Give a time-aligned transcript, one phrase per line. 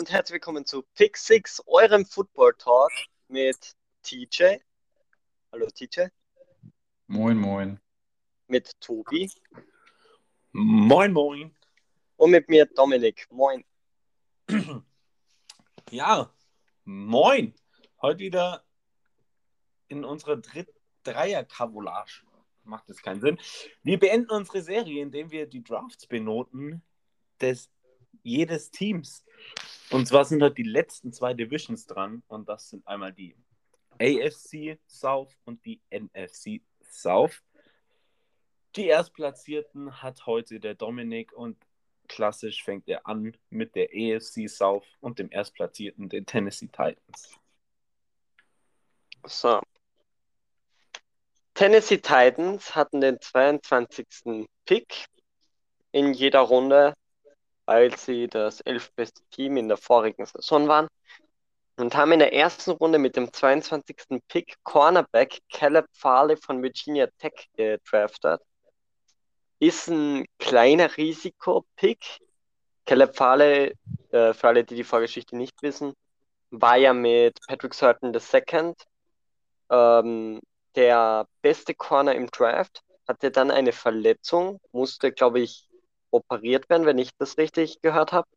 [0.00, 2.90] und herzlich willkommen zu Pick 6, eurem Football Talk
[3.28, 4.56] mit TJ.
[5.52, 6.06] Hallo TJ.
[7.06, 7.78] Moin, moin.
[8.46, 9.30] Mit Tobi.
[10.52, 11.54] Moin, moin.
[12.16, 13.30] Und mit mir Dominik.
[13.30, 13.62] Moin.
[15.90, 16.32] Ja,
[16.84, 17.54] moin.
[18.00, 18.64] Heute wieder
[19.88, 22.22] in unserer dritten Dreier-Kavolage.
[22.64, 23.38] Macht das keinen Sinn.
[23.82, 26.82] Wir beenden unsere Serie, indem wir die Drafts benoten
[27.38, 27.68] des
[28.22, 29.26] jedes Teams.
[29.90, 33.34] Und zwar sind halt die letzten zwei Divisions dran und das sind einmal die
[33.98, 37.42] AFC South und die NFC South.
[38.76, 41.56] Die Erstplatzierten hat heute der Dominik und
[42.06, 47.36] klassisch fängt er an mit der AFC South und dem Erstplatzierten, den Tennessee Titans.
[49.26, 49.60] So.
[51.54, 54.46] Tennessee Titans hatten den 22.
[54.64, 55.06] Pick
[55.92, 56.94] in jeder Runde
[57.70, 60.88] weil sie das elfbeste Team in der vorigen Saison waren
[61.76, 64.20] und haben in der ersten Runde mit dem 22.
[64.26, 68.40] Pick Cornerback Caleb Farley von Virginia Tech gedraftet.
[69.60, 72.18] Ist ein kleiner Risiko-Pick.
[72.86, 73.76] Caleb Farley,
[74.10, 75.94] äh, für alle, die die Vorgeschichte nicht wissen,
[76.50, 78.74] war ja mit Patrick Surton II
[79.70, 80.40] ähm,
[80.74, 85.69] der beste Corner im Draft, hatte dann eine Verletzung, musste, glaube ich,
[86.10, 88.28] operiert werden, wenn ich das richtig gehört habe.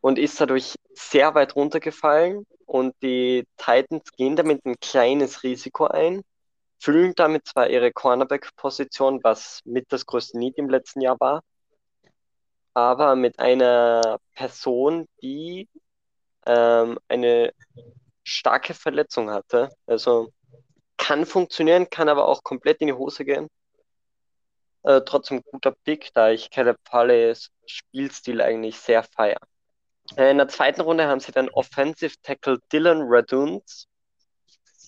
[0.00, 2.46] Und ist dadurch sehr weit runtergefallen.
[2.66, 6.22] Und die Titans gehen damit ein kleines Risiko ein,
[6.78, 11.42] füllen damit zwar ihre Cornerback-Position, was mit das größte Need im letzten Jahr war,
[12.74, 15.68] aber mit einer Person, die
[16.46, 17.52] ähm, eine
[18.24, 19.70] starke Verletzung hatte.
[19.86, 20.32] Also
[20.96, 23.48] kann funktionieren, kann aber auch komplett in die Hose gehen.
[24.84, 29.40] Äh, trotzdem guter Pick, da ich Caleb Farleys Spielstil eigentlich sehr feiere.
[30.16, 33.88] Äh, in der zweiten Runde haben sie dann Offensive Tackle Dylan Raduns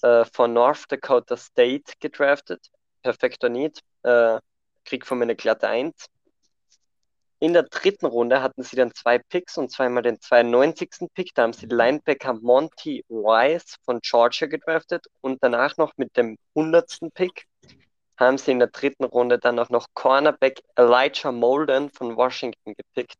[0.02, 2.70] äh, von North Dakota State gedraftet.
[3.02, 3.80] Perfekter Need.
[4.02, 4.38] Äh,
[4.84, 5.94] krieg von mir eine glatte 1.
[7.38, 11.08] In der dritten Runde hatten sie dann zwei Picks und zweimal den 92.
[11.14, 11.34] Pick.
[11.34, 16.98] Da haben sie Linebacker Monty Wise von Georgia gedraftet und danach noch mit dem 100.
[17.14, 17.46] Pick
[18.16, 23.18] haben sie in der dritten Runde dann auch noch Cornerback Elijah Molden von Washington gepickt.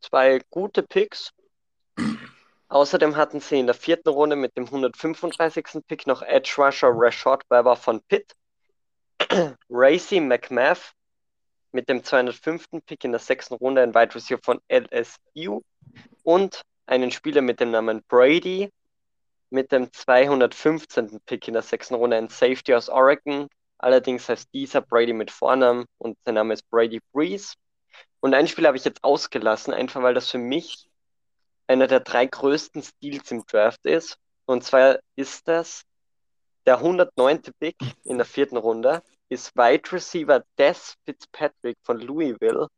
[0.00, 1.32] Zwei gute Picks.
[2.68, 5.82] Außerdem hatten sie in der vierten Runde mit dem 135.
[5.86, 8.32] Pick noch Edge Rusher Rashad Weber von Pitt,
[9.68, 10.92] Racy McMath
[11.72, 12.66] mit dem 205.
[12.86, 15.62] Pick in der sechsten Runde ein Wide Receiver von LSU
[16.22, 18.70] und einen Spieler mit dem Namen Brady
[19.50, 21.20] mit dem 215.
[21.26, 23.48] Pick in der sechsten Runde ein Safety aus Oregon
[23.82, 27.54] Allerdings heißt dieser Brady mit Vornamen und sein Name ist Brady Breeze.
[28.20, 30.90] Und ein Spiel habe ich jetzt ausgelassen, einfach weil das für mich
[31.66, 34.18] einer der drei größten Steals im Draft ist.
[34.44, 35.84] Und zwar ist das
[36.66, 37.40] der 109.
[37.58, 42.68] Pick in der vierten Runde, ist Wide Receiver Des Fitzpatrick von Louisville.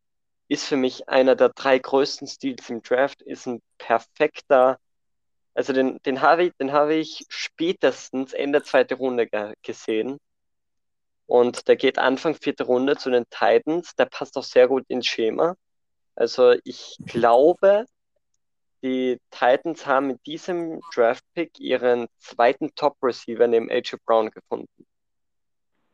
[0.47, 4.79] Ist für mich einer der drei größten Steals im Draft, ist ein perfekter,
[5.55, 9.29] also den, den habe ich, habe ich spätestens Ende zweite Runde
[9.63, 10.21] gesehen
[11.33, 13.95] und der geht Anfang vierte Runde zu den Titans.
[13.95, 15.55] Der passt auch sehr gut ins Schema.
[16.15, 17.87] Also ich glaube,
[18.83, 24.87] die Titans haben mit diesem Draft-Pick ihren zweiten Top-Receiver neben AJ Brown gefunden.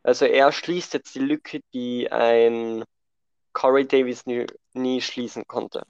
[0.03, 2.83] Also er schließt jetzt die Lücke, die ein
[3.53, 5.83] Corey Davis nie, nie schließen konnte.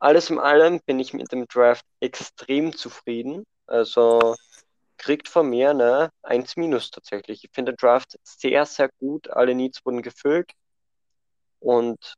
[0.00, 3.44] Alles in allem bin ich mit dem Draft extrem zufrieden.
[3.68, 4.34] Also
[4.98, 7.44] kriegt von mir eine 1 minus tatsächlich.
[7.44, 9.30] Ich finde Draft sehr, sehr gut.
[9.30, 10.52] Alle Needs wurden gefüllt.
[11.60, 12.14] Und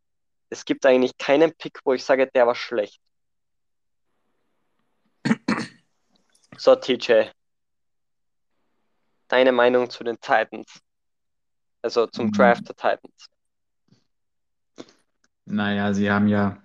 [0.51, 3.01] es gibt eigentlich keinen Pick, wo ich sage, der war schlecht.
[6.61, 7.31] So, TJ.
[9.29, 10.81] Deine Meinung zu den Titans?
[11.83, 12.33] Also zum mhm.
[12.33, 13.29] Draft der Titans.
[15.45, 16.61] Naja, sie haben ja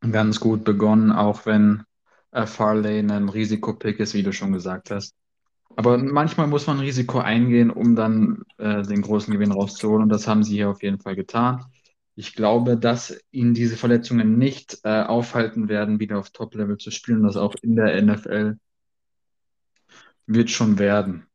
[0.00, 1.84] ganz gut begonnen, auch wenn
[2.30, 5.14] äh, Farley ein Risikopick ist, wie du schon gesagt hast.
[5.76, 10.04] Aber manchmal muss man Risiko eingehen, um dann äh, den großen Gewinn rauszuholen.
[10.04, 11.64] Und das haben sie hier auf jeden Fall getan.
[12.14, 17.24] Ich glaube, dass ihn diese Verletzungen nicht äh, aufhalten werden, wieder auf Top-Level zu spielen.
[17.24, 18.56] Das auch in der NFL
[20.26, 21.26] wird schon werden.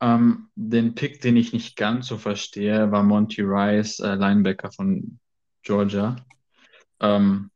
[0.00, 5.18] Ähm, den Pick, den ich nicht ganz so verstehe, war Monty Rice, äh, Linebacker von
[5.62, 6.16] Georgia.
[7.00, 7.50] Ähm,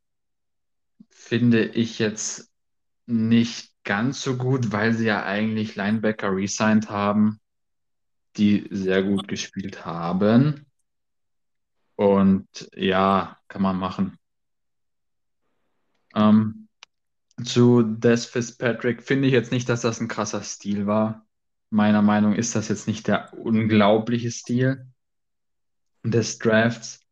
[1.08, 2.49] finde ich jetzt
[3.10, 7.40] nicht ganz so gut, weil sie ja eigentlich Linebacker resigned haben,
[8.36, 10.66] die sehr gut gespielt haben.
[11.96, 14.16] Und ja, kann man machen.
[16.14, 16.68] Ähm,
[17.44, 21.26] Zu Des Fitzpatrick finde ich jetzt nicht, dass das ein krasser Stil war.
[21.70, 24.86] Meiner Meinung ist das jetzt nicht der unglaubliche Stil
[26.02, 27.06] des Drafts.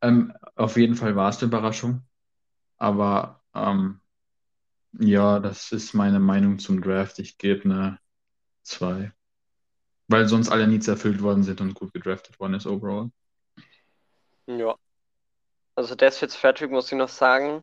[0.00, 2.02] Ähm, auf jeden Fall war es eine Überraschung.
[2.76, 4.00] Aber ähm,
[4.98, 7.18] ja, das ist meine Meinung zum Draft.
[7.18, 7.98] Ich gebe eine
[8.62, 9.12] 2.
[10.08, 13.10] Weil sonst alle Needs erfüllt worden sind und gut gedraftet worden ist overall.
[14.46, 14.76] Ja.
[15.74, 17.62] Also Des Fitzpatrick muss ich noch sagen,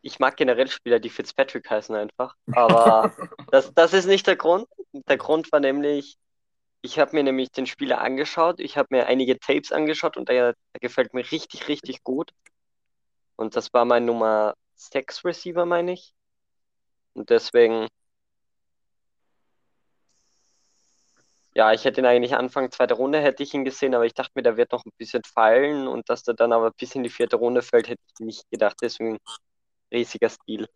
[0.00, 2.34] ich mag generell Spieler, die Fitzpatrick heißen einfach.
[2.52, 3.12] Aber
[3.50, 4.66] das, das ist nicht der Grund.
[4.92, 6.16] Der Grund war nämlich,
[6.80, 10.54] ich habe mir nämlich den Spieler angeschaut, ich habe mir einige Tapes angeschaut und der,
[10.72, 12.32] der gefällt mir richtig, richtig gut.
[13.36, 16.15] Und das war mein Nummer 6 Receiver, meine ich.
[17.16, 17.88] Und deswegen,
[21.54, 24.32] ja, ich hätte ihn eigentlich Anfang zweiter Runde hätte ich ihn gesehen, aber ich dachte
[24.34, 27.08] mir, der wird noch ein bisschen fallen und dass der dann aber bis in die
[27.08, 28.76] vierte Runde fällt, hätte ich nicht gedacht.
[28.82, 29.18] Deswegen
[29.90, 30.68] riesiger Stil.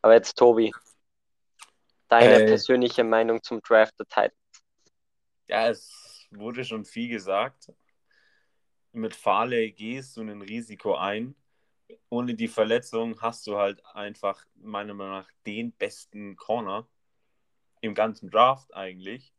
[0.00, 0.72] Aber jetzt Tobi,
[2.08, 2.46] deine Äh.
[2.46, 4.64] persönliche Meinung zum Draft der Titans.
[5.48, 7.70] Ja, es wurde schon viel gesagt.
[8.92, 11.34] Mit Farley gehst du ein Risiko ein.
[12.08, 16.88] Ohne die Verletzung hast du halt einfach meiner Meinung nach den besten Corner
[17.80, 19.34] im ganzen Draft eigentlich.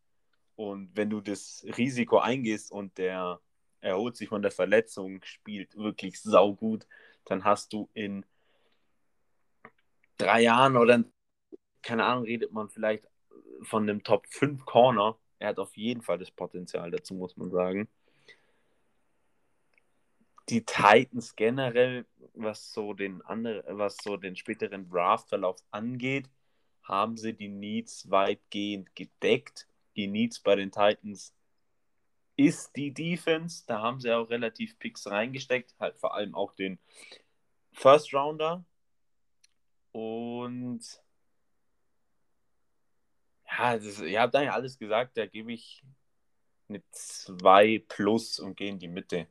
[0.55, 3.41] Und wenn du das Risiko eingehst und der
[3.81, 6.87] erholt sich von der Verletzung, spielt wirklich saugut,
[7.25, 8.25] dann hast du in
[10.17, 11.11] drei Jahren oder in,
[11.81, 13.07] keine Ahnung, redet man vielleicht
[13.61, 15.17] von einem Top 5 Corner.
[15.39, 17.87] Er hat auf jeden Fall das Potenzial dazu, muss man sagen.
[20.49, 22.05] Die Titans generell,
[22.35, 26.29] was so den anderen, was so den späteren Draftverlauf angeht,
[26.83, 29.67] haben sie die Needs weitgehend gedeckt.
[29.95, 31.33] Die Needs bei den Titans
[32.35, 33.63] ist die Defense.
[33.65, 36.79] Da haben sie auch relativ Picks reingesteckt, halt vor allem auch den
[37.71, 38.63] First Rounder.
[39.91, 40.81] Und
[43.57, 45.83] ja, das, ihr habt eigentlich alles gesagt, da gebe ich
[46.67, 49.27] eine 2 plus und gehe in die Mitte.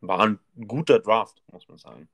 [0.00, 2.08] War ein guter Draft, muss man sagen.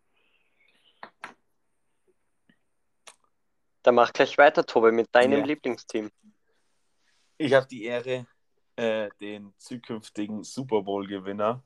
[3.82, 5.44] Dann mach gleich weiter, Tobi, mit deinem Ja.
[5.46, 6.10] Lieblingsteam.
[7.38, 8.26] Ich habe die Ehre,
[8.76, 11.62] äh, den zukünftigen Super Bowl-Gewinner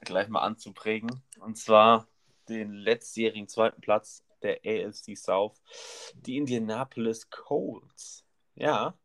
[0.00, 1.22] gleich mal anzuprägen.
[1.40, 2.08] Und zwar
[2.48, 5.60] den letztjährigen zweiten Platz der AFC South,
[6.14, 8.24] die Indianapolis Colts.
[8.54, 8.98] Ja.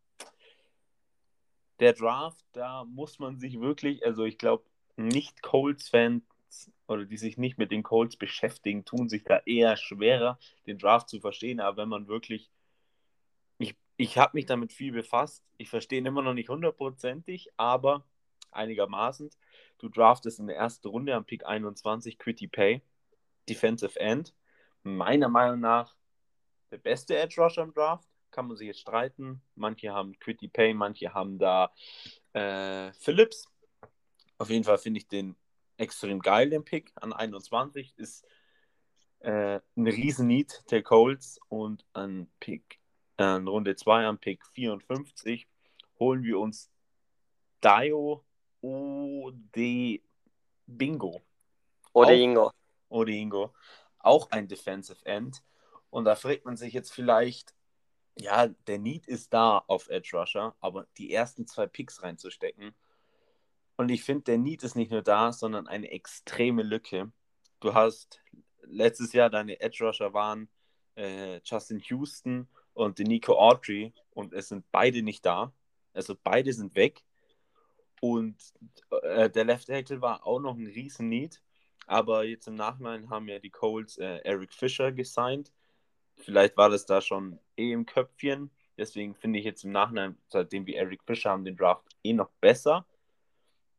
[1.79, 4.63] Der Draft, da muss man sich wirklich, also ich glaube,
[4.95, 5.41] nicht
[6.55, 10.77] Colts-Fans oder die sich nicht mit den Colts beschäftigen, tun sich da eher schwerer, den
[10.77, 11.59] Draft zu verstehen.
[11.59, 12.49] Aber wenn man wirklich
[13.57, 15.43] ich, ich habe mich damit viel befasst.
[15.57, 18.05] Ich verstehe ihn immer noch nicht hundertprozentig, aber
[18.51, 19.29] einigermaßen.
[19.79, 22.81] Du draftest in der ersten Runde am Pick 21 Quitty Pay,
[23.49, 24.33] Defensive End.
[24.83, 25.95] Meiner Meinung nach
[26.71, 28.07] der beste Edge Rusher im Draft.
[28.31, 29.41] Kann man sich jetzt streiten.
[29.55, 31.71] Manche haben Quitty Pay, manche haben da
[32.33, 33.47] äh, Phillips.
[34.37, 35.35] Auf jeden Fall finde ich den
[35.77, 37.93] extrem geil, den Pick an 21.
[37.97, 38.25] Ist
[39.19, 42.79] äh, ein Riesen-Need der Colts und an Pick
[43.17, 45.47] in Runde 2 am Pick 54
[45.99, 46.69] holen wir uns
[47.61, 48.25] Dio
[48.61, 50.01] Ode
[50.65, 51.21] Bingo.
[52.89, 53.53] Ode Ingo.
[53.99, 55.43] Auch ein Defensive End.
[55.89, 57.55] Und da fragt man sich jetzt vielleicht,
[58.17, 62.75] ja, der Need ist da auf Edge Rusher, aber die ersten zwei Picks reinzustecken.
[63.77, 67.11] Und ich finde, der Need ist nicht nur da, sondern eine extreme Lücke.
[67.59, 68.21] Du hast
[68.63, 70.49] letztes Jahr deine Edge Rusher waren
[70.95, 75.53] äh, Justin Houston und Nico Autry und es sind beide nicht da.
[75.93, 77.03] Also beide sind weg.
[78.01, 78.35] Und
[79.03, 81.41] äh, der Left Tackle war auch noch ein riesen Need.
[81.87, 85.51] Aber jetzt im Nachhinein haben ja die Colts äh, Eric Fischer gesigned.
[86.17, 88.51] Vielleicht war das da schon eh im Köpfchen.
[88.77, 92.29] Deswegen finde ich jetzt im Nachhinein, seitdem wir Eric Fischer haben, den Draft eh noch
[92.41, 92.85] besser.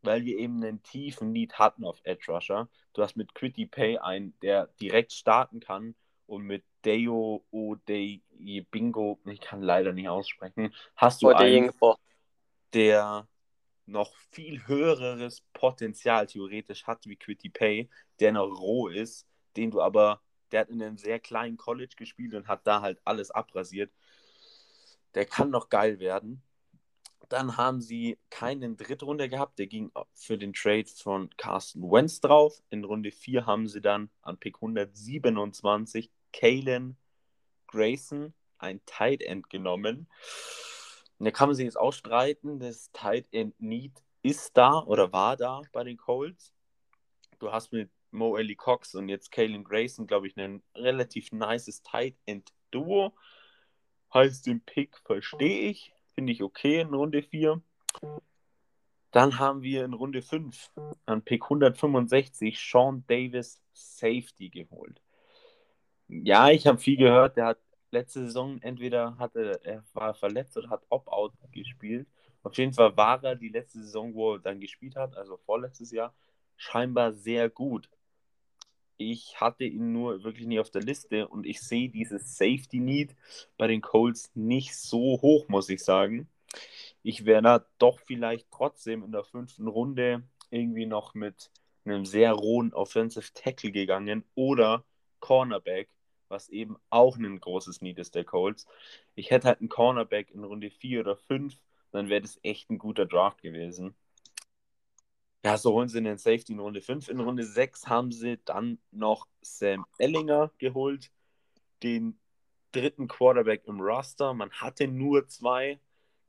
[0.07, 2.69] Weil wir eben einen tiefen Need hatten auf Edge Rusher.
[2.95, 5.95] Du hast mit Quitty Pay einen, der direkt starten kann.
[6.27, 8.21] Und mit Deo Ode
[8.71, 11.71] Bingo, ich kann leider nicht aussprechen, hast du einen,
[12.73, 13.29] der
[13.87, 19.81] noch viel höheres Potenzial theoretisch hat wie Quitty Pay, der noch roh ist, den du
[19.81, 20.21] aber,
[20.51, 23.93] der hat in einem sehr kleinen College gespielt und hat da halt alles abrasiert.
[25.15, 26.43] Der kann noch geil werden.
[27.29, 32.63] Dann haben sie keinen Drittrunde gehabt, der ging für den Trade von Carsten Wentz drauf.
[32.71, 36.97] In Runde 4 haben sie dann an Pick 127 Kalen
[37.67, 40.09] Grayson, ein Tight End, genommen.
[41.19, 43.93] Da kann man sich jetzt auch streiten, das Tight End Need
[44.23, 46.53] ist da oder war da bei den Colts.
[47.39, 51.83] Du hast mit Mo Ellie Cox und jetzt Kalen Grayson, glaube ich, ein relativ nices
[51.83, 53.15] Tight End Duo.
[54.13, 55.93] Heißt, den Pick verstehe ich.
[56.17, 57.61] Finde ich okay in Runde 4.
[59.11, 60.73] Dann haben wir in Runde 5
[61.05, 65.03] an Pick 165 Sean Davis Safety geholt.
[66.09, 67.37] Ja, ich habe viel gehört.
[67.37, 67.59] Der hat
[67.91, 72.09] letzte Saison entweder hatte er war verletzt oder hat Opt-out gespielt.
[72.43, 75.91] Auf jeden Fall war er die letzte Saison, wo er dann gespielt hat, also vorletztes
[75.91, 76.15] Jahr,
[76.57, 77.91] scheinbar sehr gut.
[78.99, 83.15] Ich hatte ihn nur wirklich nie auf der Liste und ich sehe dieses Safety Need
[83.59, 86.29] bei den Colts nicht so hoch, muss ich sagen.
[87.03, 91.51] Ich wäre da doch vielleicht trotzdem in der fünften Runde irgendwie noch mit
[91.85, 94.85] einem sehr rohen Offensive Tackle gegangen oder
[95.21, 95.89] Cornerback,
[96.29, 98.67] was eben auch ein großes Need ist der Colts.
[99.15, 101.55] Ich hätte halt einen Cornerback in Runde 4 oder 5,
[101.93, 103.95] dann wäre das echt ein guter Draft gewesen.
[105.47, 107.09] Ja, so holen sie den Safety in Runde 5.
[107.09, 111.13] In Runde 6 haben sie dann noch Sam Ellinger geholt,
[111.85, 112.19] den
[112.73, 114.35] dritten Quarterback im Roster.
[114.35, 115.79] Man hatte nur zwei.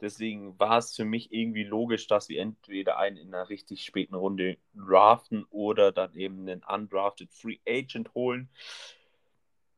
[0.01, 4.13] Deswegen war es für mich irgendwie logisch, dass sie entweder einen in einer richtig späten
[4.13, 8.51] Runde draften oder dann eben einen undrafted Free Agent holen.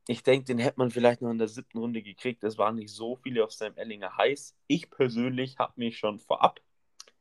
[0.06, 2.44] Ich denke, den hätte man vielleicht noch in der siebten Runde gekriegt.
[2.44, 4.54] Es waren nicht so viele auf Sam Ellinger heiß.
[4.66, 6.60] Ich persönlich habe mich schon vorab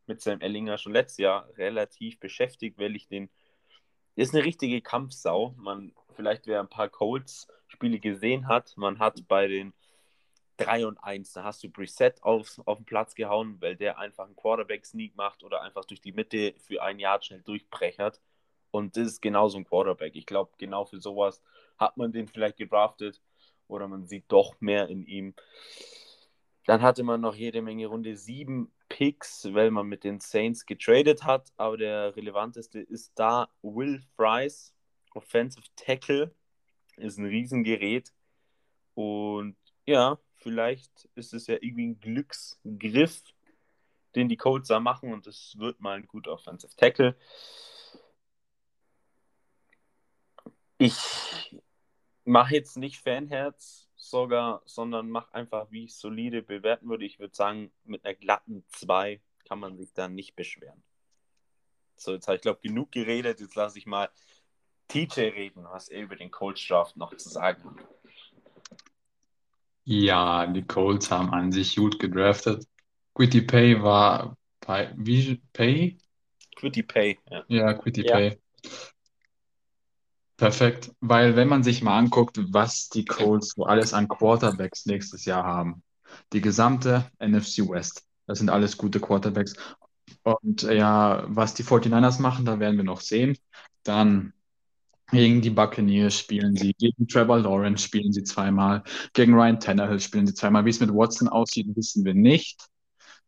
[0.10, 3.30] mit Sam Ellinger schon letztes Jahr relativ beschäftigt, weil ich den.
[4.16, 5.54] Ist eine richtige Kampfsau.
[5.56, 9.72] Man, vielleicht wer ein paar Colts-Spiele gesehen hat, man hat bei den
[10.58, 14.26] 3 und 1, da hast du Preset auf, auf den Platz gehauen, weil der einfach
[14.26, 18.20] einen Quarterback-Sneak macht oder einfach durch die Mitte für ein Jahr schnell durchbrechert.
[18.72, 20.16] Und das ist genauso ein Quarterback.
[20.18, 21.42] Ich glaube, genau für sowas
[21.78, 23.22] hat man den vielleicht gedraftet
[23.70, 25.34] oder man sieht doch mehr in ihm.
[26.66, 31.24] Dann hatte man noch jede Menge Runde 7 Picks, weil man mit den Saints getradet
[31.24, 31.54] hat.
[31.58, 34.74] Aber der relevanteste ist da Will Fries,
[35.14, 36.36] Offensive Tackle.
[36.98, 38.12] Ist ein Riesengerät.
[38.96, 39.56] Und
[39.86, 43.24] ja, vielleicht ist es ja irgendwie ein Glücksgriff,
[44.16, 45.14] den die Colts da machen.
[45.14, 47.16] Und es wird mal ein guter Offensive Tackle.
[50.78, 51.56] Ich
[52.26, 57.06] mache jetzt nicht Fanherz sogar, sondern mache einfach, wie ich solide bewerten würde.
[57.06, 60.84] Ich würde sagen, mit einer glatten 2 kann man sich dann nicht beschweren.
[61.96, 63.40] So, jetzt habe ich glaube genug geredet.
[63.40, 64.10] Jetzt lasse ich mal
[64.88, 67.88] TJ reden, was er über den Colts Draft noch zu sagen hat.
[69.84, 72.68] Ja, die Colts haben an sich gut gedraftet.
[73.16, 74.38] Quitty Pay war
[74.96, 75.98] wie Pay?
[76.56, 77.44] Quitty Pay, ja.
[77.48, 78.14] Ja, Quitty Ja.
[78.18, 78.40] Pay.
[80.40, 85.26] Perfekt, weil wenn man sich mal anguckt, was die Colts so alles an Quarterbacks nächstes
[85.26, 85.84] Jahr haben,
[86.32, 89.54] die gesamte NFC West, das sind alles gute Quarterbacks.
[90.24, 93.38] Und ja, was die 49ers machen, da werden wir noch sehen.
[93.84, 94.34] Dann
[95.12, 100.28] gegen die Buccaneers spielen sie, gegen Trevor Lawrence spielen sie zweimal, gegen Ryan Tannehill spielen
[100.28, 100.66] sie zweimal.
[100.66, 102.62] Wie es mit Watson aussieht, wissen wir nicht.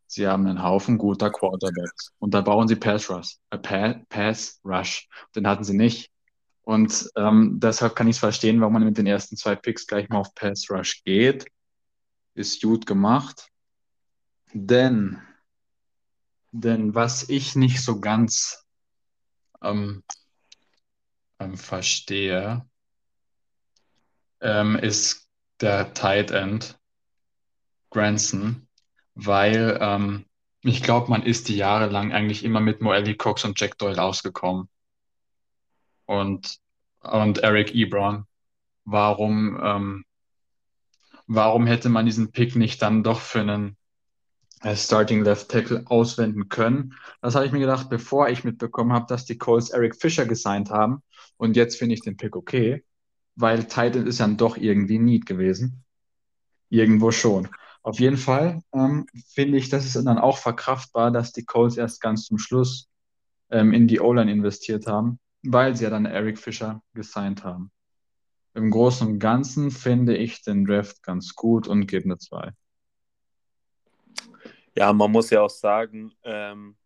[0.08, 4.60] Sie haben einen Haufen guter Quarterbacks und da bauen sie Pass Rush, äh, Pa- Pass
[4.64, 5.08] Rush.
[5.36, 6.11] Den hatten sie nicht.
[6.62, 10.08] Und ähm, deshalb kann ich es verstehen, warum man mit den ersten zwei Picks gleich
[10.08, 11.46] mal auf Pass Rush geht.
[12.34, 13.48] Ist gut gemacht.
[14.52, 15.20] Denn,
[16.52, 18.64] denn was ich nicht so ganz
[19.62, 20.04] ähm,
[21.38, 22.64] ähm, verstehe,
[24.40, 25.28] ähm, ist
[25.60, 26.78] der Tight End
[27.90, 28.68] Granson,
[29.14, 30.26] weil ähm,
[30.62, 34.00] ich glaube, man ist die Jahre lang eigentlich immer mit Moelle Cox und Jack Doyle
[34.00, 34.68] ausgekommen.
[36.12, 36.58] Und,
[37.00, 38.26] und Eric Ebron.
[38.84, 40.04] Warum, ähm,
[41.26, 43.78] warum hätte man diesen Pick nicht dann doch für einen
[44.60, 46.94] äh, Starting Left Tackle auswenden können?
[47.22, 50.68] Das habe ich mir gedacht, bevor ich mitbekommen habe, dass die Colts Eric Fisher gesigned
[50.70, 51.02] haben.
[51.38, 52.84] Und jetzt finde ich den Pick okay,
[53.34, 55.82] weil Titan ist dann doch irgendwie Need gewesen.
[56.68, 57.48] Irgendwo schon.
[57.82, 62.02] Auf jeden Fall ähm, finde ich, das ist dann auch verkraftbar, dass die Colts erst
[62.02, 62.90] ganz zum Schluss
[63.50, 67.70] ähm, in die O-Line investiert haben, weil sie ja dann Eric Fisher gesigned haben.
[68.54, 72.52] Im Großen und Ganzen finde ich den Draft ganz gut und gebe eine 2.
[74.74, 76.76] Ja, man muss ja auch sagen, ähm,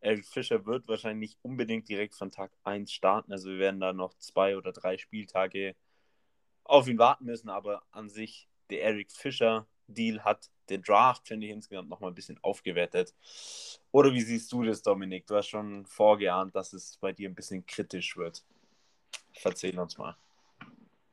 [0.00, 3.32] Eric Fischer wird wahrscheinlich nicht unbedingt direkt von Tag 1 starten.
[3.32, 5.74] Also wir werden da noch zwei oder drei Spieltage
[6.64, 11.46] auf ihn warten müssen, aber an sich, der Eric Fischer Deal hat den Draft, finde
[11.46, 13.14] ich, insgesamt nochmal ein bisschen aufgewertet.
[13.92, 15.26] Oder wie siehst du das, Dominik?
[15.26, 18.44] Du hast schon vorgeahnt, dass es bei dir ein bisschen kritisch wird.
[19.44, 20.16] Erzähl uns mal.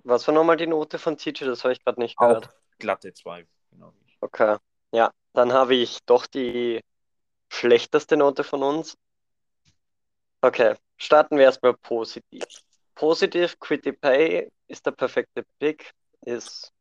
[0.03, 1.45] Was war nochmal die Note von TJ?
[1.45, 2.49] Das habe ich gerade nicht Auch gehört.
[2.79, 3.47] glatte 2.
[3.71, 3.93] Genau.
[4.21, 4.57] Okay,
[4.91, 6.81] ja, dann habe ich doch die
[7.51, 8.95] schlechteste Note von uns.
[10.41, 12.43] Okay, starten wir erstmal positiv.
[12.93, 16.71] positiv, Quitty Pay ist der perfekte Pick, ist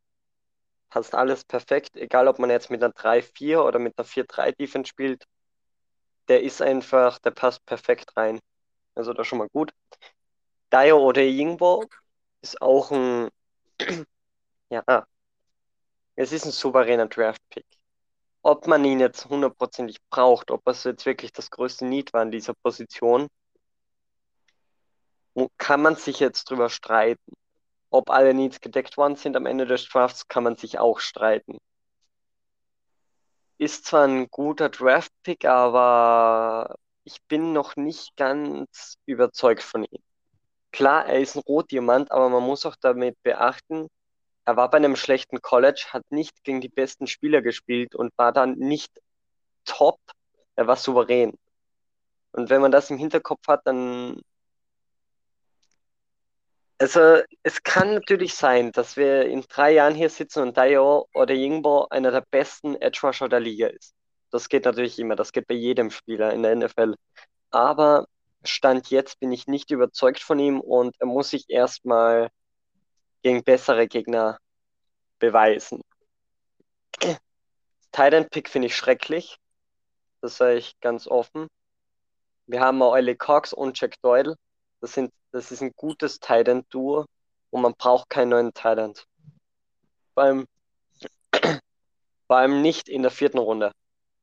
[0.94, 4.88] passt alles perfekt, egal ob man jetzt mit einer 3-4 oder mit einer 4-3 Defense
[4.88, 5.24] spielt,
[6.28, 8.38] der ist einfach, der passt perfekt rein.
[8.94, 9.72] Also das schon mal gut.
[10.72, 11.84] Dio oder Yingbo
[12.42, 13.28] ist auch ein,
[14.70, 15.04] ja,
[16.14, 17.66] es ist ein souveräner Draft-Pick.
[18.42, 22.30] Ob man ihn jetzt hundertprozentig braucht, ob es jetzt wirklich das größte Need war in
[22.30, 23.26] dieser Position,
[25.58, 27.32] kann man sich jetzt drüber streiten.
[27.94, 31.58] Ob alle Needs gedeckt worden sind am Ende des Drafts, kann man sich auch streiten.
[33.56, 36.74] Ist zwar ein guter Draft-Pick, aber
[37.04, 40.02] ich bin noch nicht ganz überzeugt von ihm.
[40.72, 43.86] Klar, er ist ein Rotdiamant, aber man muss auch damit beachten,
[44.44, 48.32] er war bei einem schlechten College, hat nicht gegen die besten Spieler gespielt und war
[48.32, 48.90] dann nicht
[49.64, 50.00] top,
[50.56, 51.38] er war souverän.
[52.32, 54.20] Und wenn man das im Hinterkopf hat, dann
[56.78, 61.34] also es kann natürlich sein, dass wir in drei Jahren hier sitzen und Dayo oder
[61.34, 63.94] Yingbo einer der besten Edge Rusher der Liga ist.
[64.30, 66.94] Das geht natürlich immer, das geht bei jedem Spieler in der NFL.
[67.50, 68.06] Aber
[68.42, 72.30] Stand jetzt bin ich nicht überzeugt von ihm und er muss sich erstmal
[73.22, 74.38] gegen bessere Gegner
[75.18, 75.82] beweisen.
[77.92, 79.38] Titan Pick finde ich schrecklich.
[80.20, 81.48] Das sage ich ganz offen.
[82.46, 84.36] Wir haben Ollie Cox und Jack Doyle.
[84.84, 87.06] Das, sind, das ist ein gutes Titan-Duo
[87.48, 88.92] und man braucht keinen neuen Titan.
[90.12, 90.46] Vor allem,
[92.26, 93.72] vor allem nicht in der vierten Runde.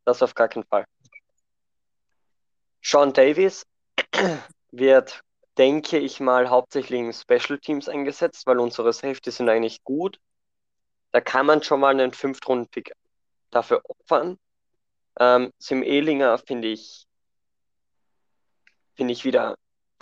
[0.05, 0.85] Das auf gar keinen Fall.
[2.83, 3.65] Sean Davis
[4.71, 5.21] wird,
[5.57, 10.19] denke ich mal, hauptsächlich in Special Teams eingesetzt, weil unsere Safety sind eigentlich gut.
[11.09, 12.93] Da kann man schon mal einen Fünftrunden-Pick
[13.49, 14.37] dafür opfern.
[15.19, 17.07] Ähm, Sim Ehlinger finde ich,
[18.93, 19.55] finde ich wieder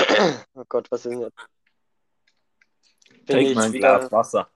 [0.54, 1.38] oh Gott, was ist denn jetzt?
[3.28, 4.50] Trink mal ein Glas Wasser.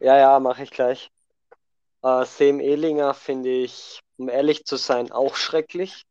[0.00, 1.10] Ja, ja, mache ich gleich.
[2.02, 6.04] Äh, Sam Ehlinger finde ich, um ehrlich zu sein, auch schrecklich.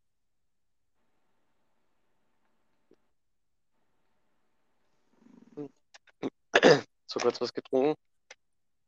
[7.07, 7.95] so kurz was getrunken.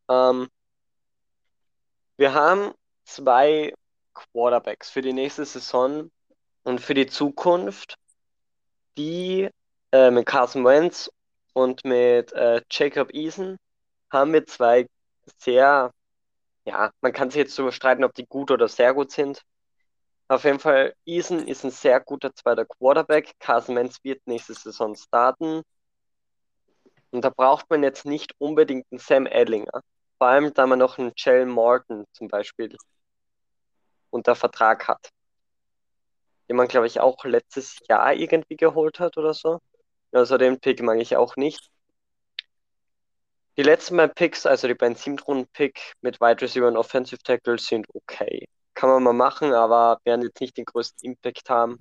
[0.09, 0.47] Ähm,
[2.17, 2.73] wir haben
[3.05, 3.73] zwei
[4.13, 6.11] Quarterbacks für die nächste Saison
[6.63, 7.97] und für die Zukunft,
[8.97, 9.49] die
[9.91, 11.11] äh, mit Carson Wentz
[11.53, 13.57] und mit äh, Jacob Eason
[14.11, 14.87] haben wir zwei
[15.37, 15.91] sehr,
[16.65, 19.41] ja, man kann sich jetzt darüber streiten, ob die gut oder sehr gut sind.
[20.27, 23.33] Auf jeden Fall, Eason ist ein sehr guter zweiter Quarterback.
[23.39, 25.61] Carson Wentz wird nächste Saison starten.
[27.11, 29.81] Und da braucht man jetzt nicht unbedingt einen Sam Edlinger.
[30.17, 32.77] Vor allem, da man noch einen Jalen Morton zum Beispiel
[34.09, 35.09] unter Vertrag hat.
[36.47, 39.59] Den man, glaube ich, auch letztes Jahr irgendwie geholt hat oder so.
[40.11, 41.71] Also den Pick mag ich auch nicht.
[43.57, 47.85] Die letzten beiden Picks, also die beiden Siebtrunden-Pick mit Wide Receiver und Offensive Tackle sind
[47.93, 48.47] okay.
[48.73, 51.77] Kann man mal machen, aber werden jetzt nicht den größten Impact haben.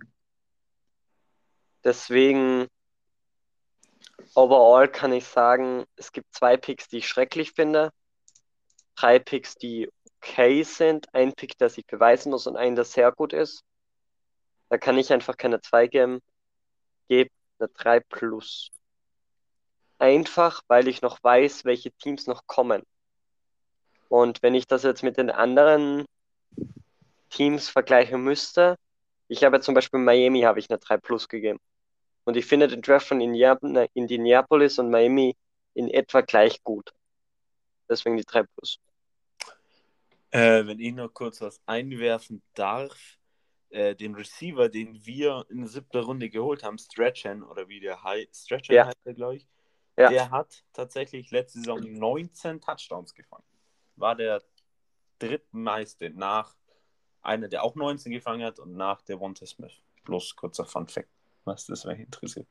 [1.84, 2.66] Deswegen,
[4.34, 7.92] overall kann ich sagen, es gibt zwei Picks, die ich schrecklich finde.
[8.96, 9.88] Drei Picks, die
[10.18, 11.12] okay sind.
[11.14, 13.64] Ein Pick, der sich beweisen muss und einen, der sehr gut ist.
[14.68, 16.20] Da kann ich einfach keine zwei geben.
[17.08, 18.70] Gebe eine 3 plus.
[19.98, 22.82] Einfach, weil ich noch weiß, welche Teams noch kommen.
[24.08, 26.06] Und wenn ich das jetzt mit den anderen
[27.28, 28.76] Teams vergleichen müsste,
[29.28, 31.60] ich habe zum Beispiel Miami habe ich eine 3 plus gegeben.
[32.24, 35.36] Und ich finde den Draft von Indianapolis und Miami
[35.74, 36.92] in etwa gleich gut.
[37.88, 38.78] Deswegen die 3 plus.
[40.30, 43.19] Äh, wenn ich noch kurz was einwerfen darf,
[43.70, 48.02] äh, den Receiver, den wir in der siebten Runde geholt haben, Stretchen oder wie der
[48.02, 48.86] heißt, Stretchen ja.
[48.86, 49.48] heißt der, glaube ich,
[49.96, 50.10] ja.
[50.10, 53.44] der hat tatsächlich letzte Saison 19 Touchdowns gefangen.
[53.96, 54.42] War der
[55.18, 56.54] drittmeiste nach
[57.22, 59.72] einer, der auch 19 gefangen hat und nach der Wonte Smith.
[60.04, 61.10] Bloß kurzer Fun Fact,
[61.44, 62.48] was das wer interessiert.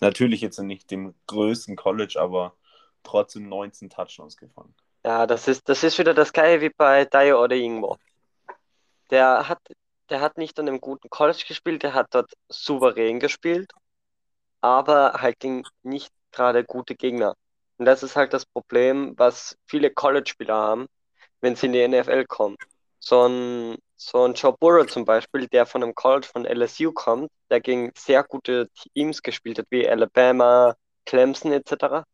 [0.00, 2.56] Natürlich jetzt nicht dem größten College, aber
[3.02, 4.74] trotzdem 19 Touchdowns gefangen.
[5.04, 7.98] Ja, das ist, das ist wieder das Geile wie bei Dio oder Ingmo.
[9.10, 9.58] Der hat
[10.12, 13.72] der hat nicht an einem guten College gespielt, der hat dort souverän gespielt,
[14.60, 17.34] aber halt gegen nicht gerade gute Gegner.
[17.78, 20.86] Und das ist halt das Problem, was viele College-Spieler haben,
[21.40, 22.56] wenn sie in die NFL kommen.
[22.98, 27.30] So ein, so ein Joe Burrow zum Beispiel, der von einem College von LSU kommt,
[27.50, 30.74] der gegen sehr gute Teams gespielt hat, wie Alabama,
[31.06, 32.04] Clemson etc.,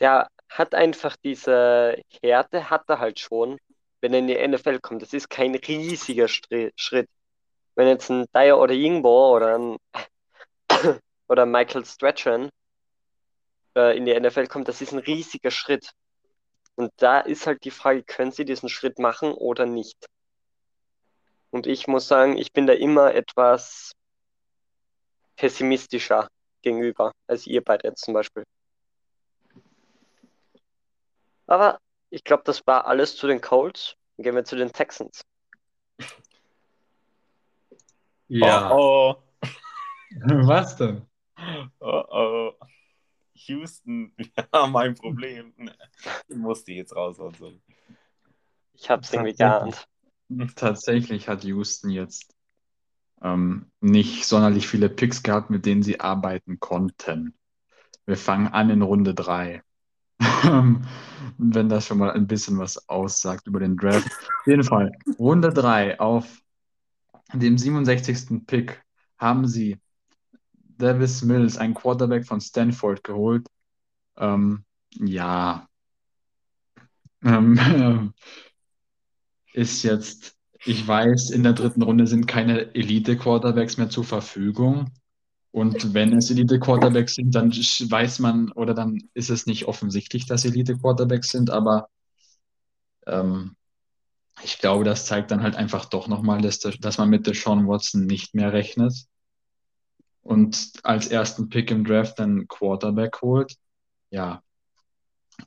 [0.00, 3.58] der hat einfach diese Härte, hat er halt schon,
[4.04, 5.00] wenn er in die NFL kommt.
[5.00, 7.08] Das ist kein riesiger Schritt.
[7.74, 9.78] Wenn jetzt ein Dyer oder Yingbo oder ein
[11.28, 12.50] oder Michael Stretchen
[13.74, 15.90] äh, in die NFL kommt, das ist ein riesiger Schritt.
[16.74, 20.04] Und da ist halt die Frage, können sie diesen Schritt machen oder nicht?
[21.50, 23.92] Und ich muss sagen, ich bin da immer etwas
[25.36, 26.28] pessimistischer
[26.60, 28.44] gegenüber, als ihr beide jetzt zum Beispiel.
[31.46, 31.78] Aber
[32.14, 33.96] ich glaube, das war alles zu den Colts.
[34.16, 35.24] Dann gehen wir zu den Texans.
[38.28, 38.70] Ja.
[38.72, 39.16] Oh,
[40.20, 41.02] Was denn?
[41.80, 42.52] oh, oh, oh.
[43.34, 45.52] Houston, wir haben ein Problem.
[46.28, 47.52] Ich musste jetzt raus und so.
[48.74, 49.86] Ich habe es irgendwie Tatsächlich.
[50.28, 50.56] geahnt.
[50.56, 52.32] Tatsächlich hat Houston jetzt
[53.22, 57.34] ähm, nicht sonderlich viele Picks gehabt, mit denen sie arbeiten konnten.
[58.06, 59.62] Wir fangen an in Runde 3.
[61.38, 64.06] Wenn das schon mal ein bisschen was aussagt über den Draft.
[64.06, 66.40] Auf jeden Fall, Runde 3 auf
[67.32, 68.46] dem 67.
[68.46, 68.82] Pick
[69.18, 69.78] haben sie
[70.78, 73.46] Davis Mills, ein Quarterback von Stanford, geholt.
[74.16, 75.68] Ähm, ja.
[77.22, 78.12] Ähm,
[79.52, 84.90] ist jetzt, ich weiß, in der dritten Runde sind keine Elite-Quarterbacks mehr zur Verfügung.
[85.54, 90.44] Und wenn es Elite-Quarterbacks sind, dann weiß man oder dann ist es nicht offensichtlich, dass
[90.44, 91.90] Elite-Quarterbacks sind, aber
[93.06, 93.54] ähm,
[94.42, 97.68] ich glaube, das zeigt dann halt einfach doch nochmal, dass, der- dass man mit Deshaun
[97.68, 99.06] Watson nicht mehr rechnet
[100.22, 103.54] und als ersten Pick im Draft dann Quarterback holt.
[104.10, 104.42] Ja.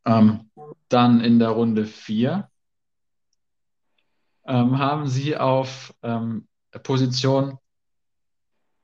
[0.06, 0.50] Ähm,
[0.88, 2.50] dann in der Runde 4
[4.46, 6.48] ähm, haben sie auf ähm,
[6.84, 7.58] Position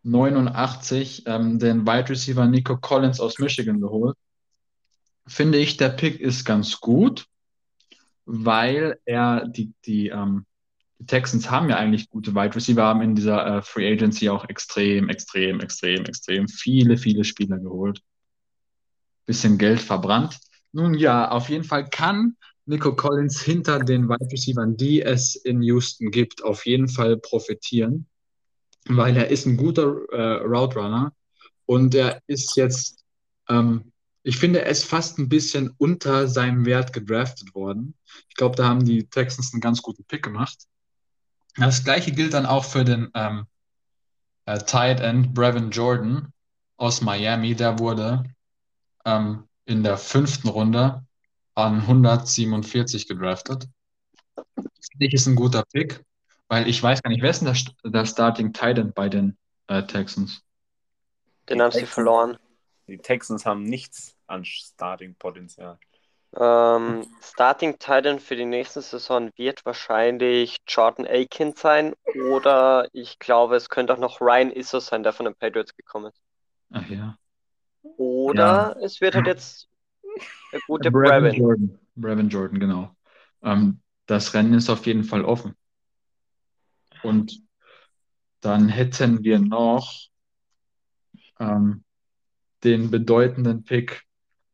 [0.03, 4.15] 89 ähm, den Wide Receiver Nico Collins aus Michigan geholt.
[5.25, 7.27] Finde ich, der Pick ist ganz gut,
[8.25, 10.45] weil er die, die, ähm,
[10.99, 14.47] die Texans haben ja eigentlich gute Wide Receiver, haben in dieser äh, Free Agency auch
[14.49, 18.01] extrem, extrem, extrem, extrem viele, viele Spieler geholt.
[19.25, 20.37] Bisschen Geld verbrannt.
[20.73, 22.35] Nun ja, auf jeden Fall kann
[22.65, 28.07] Nico Collins hinter den Wide Receivern, die es in Houston gibt, auf jeden Fall profitieren,
[28.88, 31.13] weil er ist ein guter äh, Route Runner
[31.65, 33.04] und er ist jetzt,
[33.50, 33.91] ähm,
[34.24, 37.96] ich finde, er ist fast ein bisschen unter seinem Wert gedraftet worden.
[38.30, 40.58] Ich glaube, da haben die Texans einen ganz guten Pick gemacht.
[41.58, 43.46] Das gleiche gilt dann auch für den ähm,
[44.46, 46.34] äh, Tight End Brevin Jordan
[46.78, 47.56] aus Miami.
[47.56, 48.24] Der wurde
[49.06, 51.06] ähm, in der fünften Runde
[51.56, 53.67] an 147 gedraftet.
[54.56, 56.04] Finde ich, ist ein guter Pick,
[56.53, 59.37] weil ich weiß gar nicht, wer ist denn der, der Starting Tight End bei den
[59.65, 60.43] äh, Texans?
[61.49, 62.37] Den Die haben sie verloren.
[62.85, 65.79] Die Texans haben nichts an Starting-Potenzial.
[66.35, 71.95] Ähm, Starting Titan für die nächste Saison wird wahrscheinlich Jordan Aiken sein
[72.29, 76.11] oder ich glaube, es könnte auch noch Ryan Issos sein, der von den Patriots gekommen
[76.11, 76.21] ist.
[76.69, 77.17] Ach ja.
[77.97, 79.69] Oder es wird halt jetzt
[80.51, 81.41] der gute Brevin Brevin.
[81.41, 81.79] Jordan.
[81.95, 82.95] Brevin Jordan, genau.
[83.41, 85.55] Ähm, das Rennen ist auf jeden Fall offen.
[87.03, 87.41] Und
[88.41, 90.09] dann hätten wir noch
[91.39, 91.83] ähm,
[92.63, 94.03] den bedeutenden Pick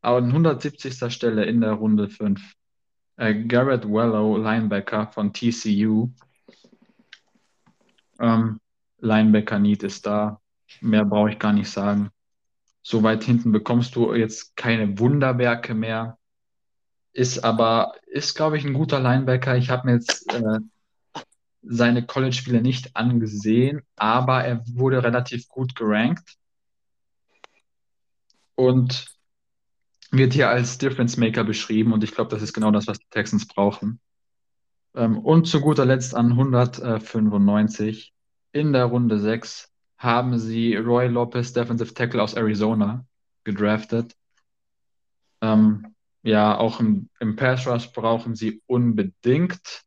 [0.02, 1.12] an 170.
[1.12, 2.40] Stelle in der Runde 5.
[3.16, 6.10] Äh, Garrett Wellow, Linebacker von TCU.
[8.18, 8.60] Ähm,
[8.98, 10.40] Linebacker-Need ist da.
[10.80, 12.10] Mehr brauche ich gar nicht sagen.
[12.82, 16.18] So weit hinten bekommst du jetzt keine Wunderwerke mehr.
[17.12, 19.56] Ist aber, ist, glaube ich, ein guter Linebacker.
[19.56, 20.60] Ich habe mir jetzt äh,
[21.62, 26.36] seine College-Spiele nicht angesehen, aber er wurde relativ gut gerankt
[28.54, 29.06] und
[30.10, 31.92] wird hier als Difference Maker beschrieben.
[31.92, 34.00] Und ich glaube, das ist genau das, was die Texans brauchen.
[34.94, 38.12] Ähm, und zu guter Letzt an 195
[38.52, 43.06] in der Runde 6 haben sie Roy Lopez, Defensive Tackle aus Arizona,
[43.44, 44.16] gedraftet.
[45.40, 49.84] Ähm, ja, auch im, im Pass Rush brauchen sie unbedingt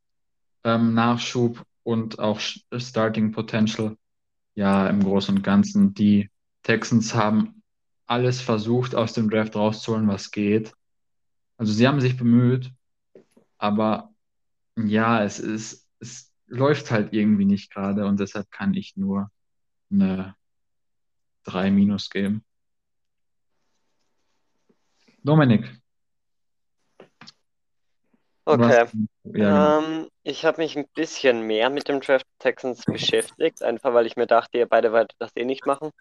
[0.64, 3.98] ähm, Nachschub und auch Starting Potential.
[4.56, 6.30] Ja, im Großen und Ganzen, die
[6.62, 7.64] Texans haben
[8.06, 10.74] alles versucht, aus dem Draft rauszuholen, was geht.
[11.58, 12.72] Also sie haben sich bemüht,
[13.58, 14.14] aber
[14.76, 19.32] ja, es ist, es läuft halt irgendwie nicht gerade und deshalb kann ich nur
[19.92, 20.36] eine
[21.44, 22.44] 3 minus geben.
[25.24, 25.82] Dominik,
[28.46, 28.62] Okay.
[28.62, 28.72] was?
[28.74, 28.88] Ja,
[29.24, 29.80] genau.
[29.80, 34.16] Ähm, ich habe mich ein bisschen mehr mit dem Draft Texans beschäftigt, einfach weil ich
[34.16, 35.92] mir dachte, ihr beide werdet das eh nicht machen.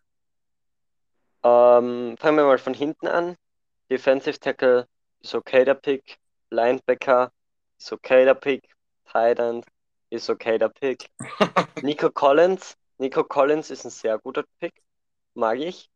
[1.45, 3.37] Ähm, fangen wir mal von hinten an.
[3.91, 4.87] Defensive Tackle
[5.21, 6.19] ist okay der Pick.
[6.51, 7.31] Linebacker
[7.79, 8.69] ist okay der Pick.
[9.05, 9.67] Tight End
[10.11, 11.09] ist okay der Pick.
[11.83, 12.75] Nico Collins.
[12.99, 14.75] Nico Collins ist ein sehr guter Pick.
[15.35, 15.89] Mag ich.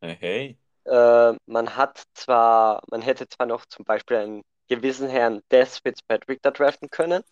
[0.00, 0.56] Hey,
[0.88, 6.42] äh, man hat zwar, man hätte zwar noch zum Beispiel einen gewissen Herrn Des Fitzpatrick
[6.42, 7.22] da draften können,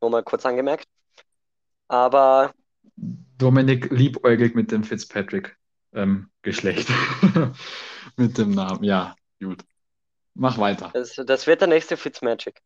[0.00, 0.86] nur mal kurz angemerkt,
[1.88, 2.54] aber
[3.38, 6.88] Dominik liebäugelt mit dem Fitzpatrick-Geschlecht.
[8.16, 8.84] mit dem Namen.
[8.84, 9.64] Ja, gut.
[10.34, 10.90] Mach weiter.
[10.94, 12.60] das, das wird der nächste Fitzmagic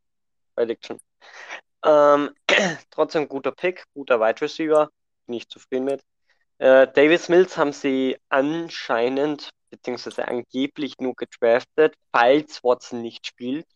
[0.55, 0.99] Prediction.
[1.85, 2.31] Ähm,
[2.91, 4.89] trotzdem guter Pick, guter Wide Receiver,
[5.27, 6.03] bin ich zufrieden mit.
[6.59, 13.67] Äh, Davis Mills haben sie anscheinend, beziehungsweise angeblich nur gedraftet, falls Watson nicht spielt.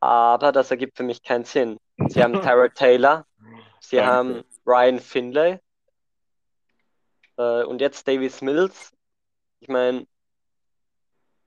[0.00, 1.78] Aber das ergibt für mich keinen Sinn.
[2.08, 3.26] Sie haben Tyrod Taylor,
[3.80, 4.12] sie Danke.
[4.12, 5.60] haben Ryan Finlay
[7.36, 8.92] äh, und jetzt Davis Mills.
[9.60, 10.06] Ich meine,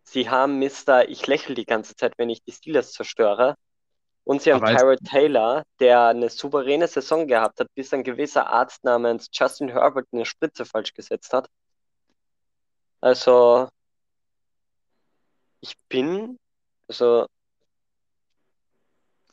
[0.04, 1.08] sie haben Mr.
[1.08, 3.56] Ich lächle die ganze Zeit, wenn ich die Steelers zerstöre.
[4.24, 8.84] Und sie haben Tyrod Taylor, der eine souveräne Saison gehabt hat, bis ein gewisser Arzt
[8.84, 11.50] namens Justin Herbert eine Spritze falsch gesetzt hat.
[13.00, 13.68] Also,
[15.60, 16.38] ich bin,
[16.88, 17.26] also,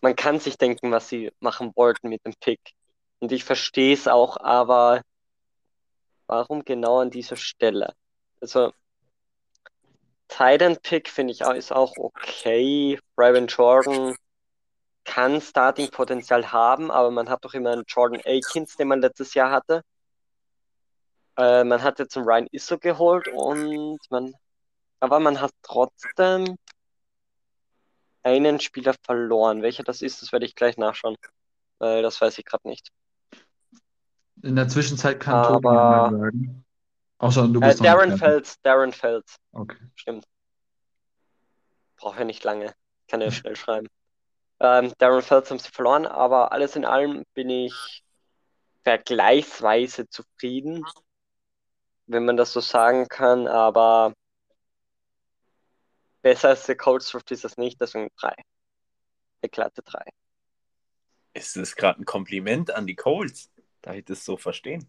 [0.00, 2.60] man kann sich denken, was sie machen wollten mit dem Pick.
[3.20, 5.02] Und ich verstehe es auch, aber
[6.26, 7.94] warum genau an dieser Stelle?
[8.40, 8.72] Also,
[10.28, 12.98] Tight Pick finde ich auch, ist auch okay.
[13.16, 14.14] Brevin Jordan
[15.04, 19.50] kann Starting-Potenzial haben, aber man hat doch immer einen Jordan Akins, den man letztes Jahr
[19.50, 19.82] hatte.
[21.38, 24.34] Äh, man hat jetzt einen Ryan Isso geholt und man,
[25.00, 26.56] aber man hat trotzdem
[28.22, 29.62] einen Spieler verloren.
[29.62, 31.16] Welcher das ist, das werde ich gleich nachschauen,
[31.78, 32.90] weil das weiß ich gerade nicht.
[34.42, 36.64] In der Zwischenzeit kann Aber- Tobi sagen.
[37.18, 38.16] Außer du Äh, bist noch Darren.
[38.16, 39.76] Felds, Darren Felds, Okay.
[39.96, 40.24] stimmt.
[41.96, 42.72] Brauche ja nicht lange,
[43.08, 43.88] kann ja schnell schreiben.
[44.60, 48.04] Ähm, Darren Felds haben sie verloren, aber alles in allem bin ich
[48.84, 50.84] vergleichsweise zufrieden,
[52.06, 54.14] wenn man das so sagen kann, aber
[56.22, 58.34] besser als der Colts Draft ist das nicht, deswegen drei.
[59.42, 60.04] Eine glatte drei.
[61.34, 63.50] Ist das gerade ein Kompliment an die Colts?
[63.82, 64.88] Darf ich das so verstehen?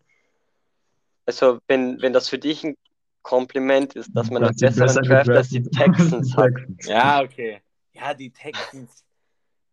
[1.26, 2.76] Also, wenn, wenn das für dich ein
[3.22, 6.54] Kompliment ist, dass man einen sie besseren besser Draft als die Texans hat.
[6.82, 7.62] Ja, okay.
[7.94, 9.04] Ja, die Texans,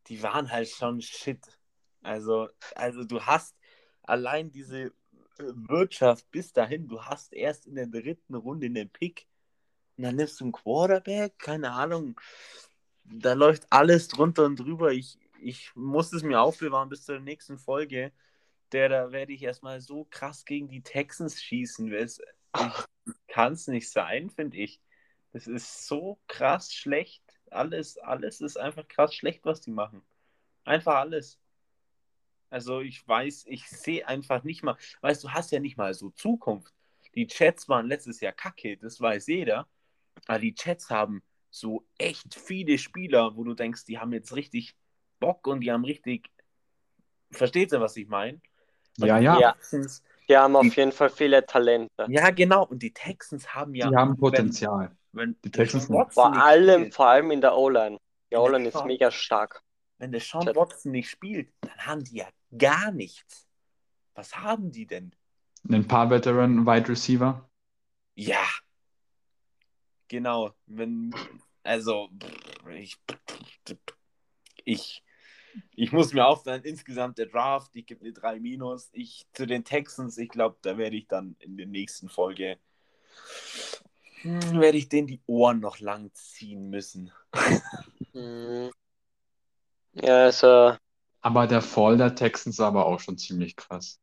[0.09, 1.41] die waren halt schon shit.
[2.03, 3.57] Also, also du hast
[4.03, 4.93] allein diese
[5.39, 9.27] Wirtschaft bis dahin, du hast erst in der dritten Runde einen Pick
[9.97, 12.21] und dann nimmst du einen Quarterback, keine Ahnung.
[13.05, 14.93] Da läuft alles drunter und drüber.
[14.93, 18.13] Ich, ich muss es mir aufbewahren bis zur nächsten Folge.
[18.73, 21.91] Der, da werde ich erstmal so krass gegen die Texans schießen.
[23.29, 24.81] Kann es nicht sein, finde ich.
[25.33, 27.23] Das ist so krass schlecht.
[27.51, 30.03] Alles, alles ist einfach krass schlecht, was die machen.
[30.65, 31.39] Einfach alles.
[32.51, 36.11] Also ich weiß, ich sehe einfach nicht mal, weißt du, hast ja nicht mal so
[36.11, 36.75] Zukunft.
[37.15, 39.69] Die Chats waren letztes Jahr kacke, das weiß jeder.
[40.27, 44.77] Aber die Chats haben so echt viele Spieler, wo du denkst, die haben jetzt richtig
[45.21, 46.29] Bock und die haben richtig.
[47.31, 48.41] Versteht ihr, was ich meine?
[48.99, 49.39] Ja, die ja.
[49.41, 49.53] Ja.
[49.53, 52.07] Texans, Die haben auf Die- jeden Fall viele Talente.
[52.09, 52.67] ja, genau.
[52.67, 53.89] Und die Texans haben ja.
[53.89, 54.97] Die haben Potenzial.
[55.13, 55.89] Wenn, wenn Die Texans.
[55.89, 57.99] Watson Vor allem, spielt, vor allem in der O-Line.
[58.31, 59.63] Die O-Line ist mega stark.
[59.99, 60.45] Wenn der Sean.
[60.55, 62.27] Watson nicht spielt, dann haben die ja
[62.59, 63.47] gar nichts.
[64.15, 65.15] Was haben die denn?
[65.71, 67.49] Ein paar Veteran Wide Receiver.
[68.15, 68.45] Ja.
[70.09, 70.53] Genau.
[70.67, 71.15] Wenn,
[71.63, 72.11] also,
[72.71, 72.97] ich,
[74.65, 75.03] ich,
[75.75, 78.91] ich muss mir aufhören, insgesamt der Draft, ich gebe eine 3 Minus.
[78.93, 82.59] Ich zu den Texans, ich glaube, da werde ich dann in der nächsten Folge,
[84.23, 87.13] hm, werde ich denen die Ohren noch lang ziehen müssen.
[88.13, 88.71] Mhm.
[89.93, 90.77] Ja, also,
[91.21, 94.01] Aber der Fall der Texans war aber auch schon ziemlich krass.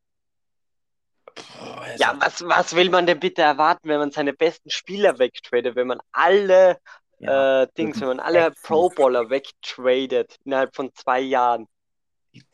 [1.34, 5.18] Boah, also, ja, was, was will man denn bitte erwarten, wenn man seine besten Spieler
[5.18, 6.78] wegtradet, wenn man alle
[7.18, 8.52] ja, äh, Dings, wenn man alle.
[8.62, 11.66] Pro-Bowler wegtradet innerhalb von zwei Jahren,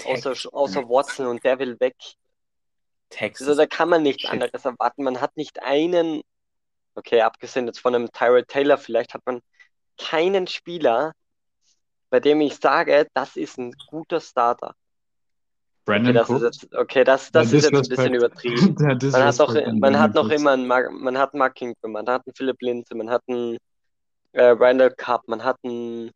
[0.05, 1.97] außer, außer Watson und der will weg.
[3.11, 3.49] Texans.
[3.49, 4.31] Also da kann man nichts Shit.
[4.31, 5.03] anderes erwarten.
[5.03, 6.23] Man hat nicht einen,
[6.95, 9.41] okay, abgesehen jetzt von einem Tyrod Taylor, vielleicht hat man
[9.99, 11.13] keinen Spieler,
[12.09, 14.75] bei dem ich sage, das ist ein guter Starter.
[15.87, 18.75] Okay, Brandon das ist okay, das, das ist jetzt ein bisschen übertrieben.
[18.79, 22.07] Man hat an man hat Brandon noch immer einen, Mark, man hat Mark Ingram, man
[22.07, 23.57] hat einen Philipp Lindsay, man hat einen
[24.33, 26.11] äh, Randall Cup, man hat einen,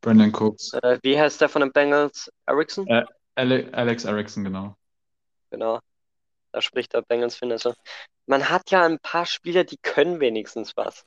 [0.00, 0.72] Brandon Cooks.
[0.74, 2.30] äh, wie heißt der von den Bengals?
[2.46, 2.86] Erickson?
[2.86, 3.04] Äh.
[3.36, 4.74] Ale Alex Erickson, genau.
[5.50, 5.78] Genau.
[6.52, 7.40] Da spricht der Bengals.
[7.42, 7.74] Also,
[8.26, 11.04] man hat ja ein paar Spieler, die können wenigstens was.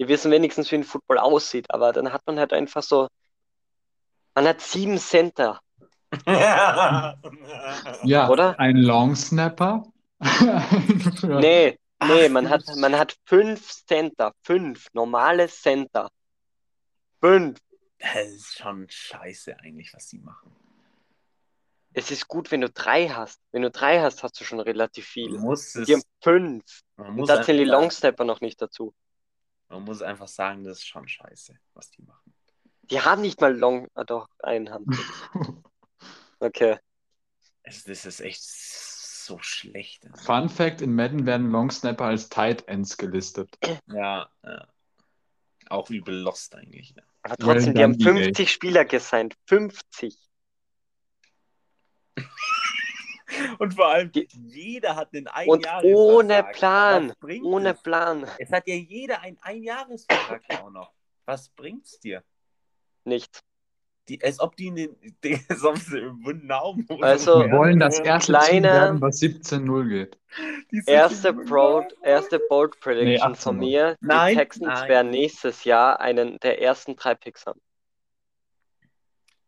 [0.00, 3.08] Die wissen wenigstens, wie ein Football aussieht, aber dann hat man halt einfach so,
[4.34, 5.60] man hat sieben Center,
[8.04, 8.58] Ja, Oder?
[8.58, 9.84] ein Long Snapper.
[11.22, 14.32] Nee, Nee, man hat, man hat fünf Center.
[14.44, 16.08] Fünf normale Center.
[17.20, 17.58] Fünf.
[17.98, 20.54] Das ist schon scheiße eigentlich, was die machen.
[21.92, 23.40] Es ist gut, wenn du drei hast.
[23.50, 25.38] Wenn du drei hast, hast du schon relativ Man viel.
[25.40, 26.62] muss es, Die haben fünf.
[26.96, 28.94] man Und muss da zählen die sagen- Longstepper noch nicht dazu.
[29.68, 32.32] Man muss einfach sagen, das ist schon scheiße, was die machen.
[32.82, 33.88] Die haben nicht mal Long.
[33.94, 34.86] Ah, doch, einen haben.
[36.40, 36.78] Okay.
[37.62, 40.08] Es, das ist echt so schlecht.
[40.24, 43.58] Fun Fact: In Madden werden Long Snapper als Tight Ends gelistet.
[43.86, 44.68] Ja, ja.
[45.68, 46.94] Auch übel lost eigentlich.
[46.96, 47.02] Ja.
[47.22, 48.24] Aber Well trotzdem, die done, haben EA.
[48.24, 49.34] 50 Spieler gesigned.
[49.46, 50.16] 50.
[53.58, 55.34] Und vor allem, Die- jeder hat einen Und
[55.66, 55.84] Einjahresvertrag.
[55.84, 57.12] ohne Plan.
[57.44, 57.82] Ohne es?
[57.82, 58.26] Plan.
[58.38, 60.92] Es hat ja jeder einen Einjahresvertrag ja auch noch.
[61.26, 62.24] Was bringt's dir?
[63.04, 63.40] Nichts.
[64.08, 64.70] Die, als ob die,
[65.24, 69.88] die ob sie im Wundaum Also, Wir wollen das erste Team kleine- werden, was 17-0
[69.88, 70.18] geht.
[70.86, 73.96] Erste, Broad, erste Bold Prediction Nee, 18 von mir.
[74.00, 74.88] Die Nein, Texans nein.
[74.88, 77.60] werden nächstes Jahr einen der ersten drei Picks haben.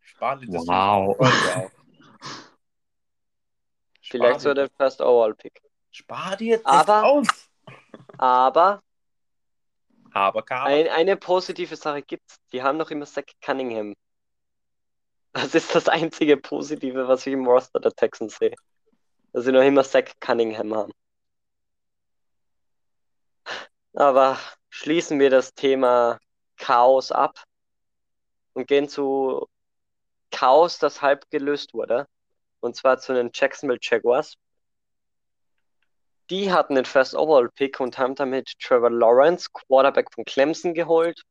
[0.00, 1.16] Spar dir das Wow.
[1.18, 1.68] die.
[4.10, 5.60] Vielleicht so der First Overall Pick.
[5.90, 7.48] Spar dir das Aber- auf.
[8.18, 8.82] Aber
[10.12, 12.36] Aber Karl, ein, eine positive Sache gibt's.
[12.52, 13.94] Die haben noch immer Zach Cunningham.
[15.32, 18.54] Das ist das einzige Positive, was ich im Roster der Texans sehe.
[19.32, 20.92] Dass sie noch immer Zach Cunningham haben.
[23.94, 24.38] Aber
[24.70, 26.18] schließen wir das Thema
[26.56, 27.44] Chaos ab
[28.54, 29.46] und gehen zu
[30.30, 32.06] Chaos, das halb gelöst wurde.
[32.60, 34.34] Und zwar zu den Jacksonville Jaguars.
[36.28, 41.22] Die hatten den First Overall Pick und haben damit Trevor Lawrence, Quarterback von Clemson, geholt.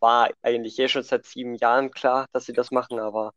[0.00, 3.32] War eigentlich eh schon seit sieben Jahren klar, dass sie das machen, aber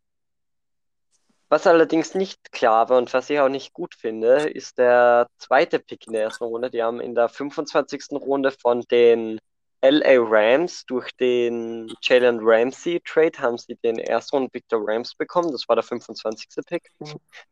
[1.51, 5.79] was allerdings nicht klar war und was ich auch nicht gut finde, ist der zweite
[5.79, 6.71] Pick in der ersten Runde.
[6.71, 8.03] Die haben in der 25.
[8.11, 9.37] Runde von den
[9.81, 15.51] LA Rams durch den Jalen Ramsey Trade haben sie den ersten Pick der Rams bekommen.
[15.51, 16.47] Das war der 25.
[16.65, 16.89] Pick.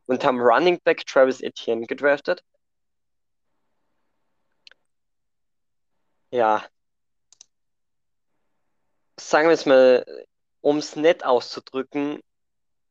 [0.06, 2.41] Und haben Running Back Travis Etienne gedraftet.
[6.32, 6.63] Ja.
[9.19, 10.05] Sagen wir es mal,
[10.62, 12.21] um es nett auszudrücken,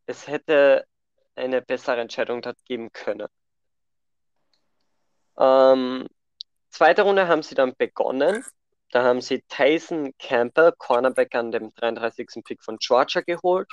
[0.06, 0.86] es hätte
[1.34, 3.28] eine bessere Entscheidung dort geben können.
[5.38, 6.06] Ähm,
[6.70, 8.44] zweite Runde haben sie dann begonnen.
[8.90, 12.44] Da haben sie Tyson Campbell, Cornerback an dem 33.
[12.44, 13.68] Pick von Georgia geholt.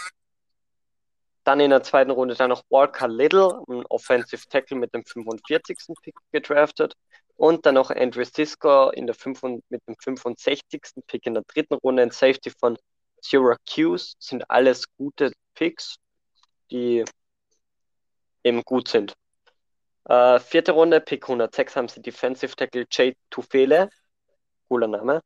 [1.44, 5.78] Dann in der zweiten Runde dann noch Walker Little, ein Offensive Tackle mit dem 45.
[6.02, 6.96] Pick gedraftet.
[7.38, 10.82] Und dann noch Andrew Sisko in der 5, mit dem 65.
[11.08, 12.78] Pick in der dritten Runde, ein Safety von
[13.22, 14.16] Syracuse.
[14.20, 15.98] Sind alles gute Picks,
[16.72, 17.04] die
[18.44, 19.16] eben gut sind.
[20.06, 23.90] Äh, vierte Runde, Pick 106, haben sie Defensive Tackle Jay Tufele,
[24.70, 25.22] cooler Name,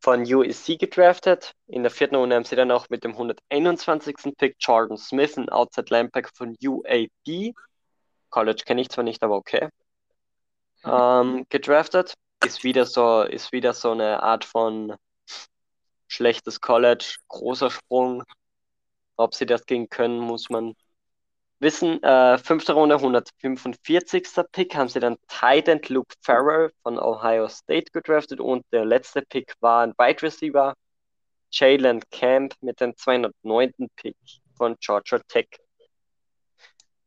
[0.00, 1.52] von USC gedraftet.
[1.66, 4.16] In der vierten Runde haben sie dann auch mit dem 121.
[4.36, 7.54] Pick Jordan Smith, ein Outside Linebacker von UAB.
[8.30, 9.68] College kenne ich zwar nicht, aber okay.
[10.90, 12.14] Ähm, gedraftet.
[12.44, 14.94] Ist wieder so, ist wieder so eine Art von
[16.06, 18.22] schlechtes College, großer Sprung.
[19.16, 20.74] Ob sie das gehen können, muss man
[21.60, 22.02] wissen.
[22.02, 24.28] Äh, fünfte Runde, 145.
[24.52, 29.54] Pick, haben sie dann Titan Luke Farrell von Ohio State gedraftet und der letzte Pick
[29.60, 30.74] war ein Wide Receiver,
[31.50, 33.72] Jalen Camp mit dem 209.
[33.96, 34.16] Pick
[34.56, 35.48] von Georgia Tech.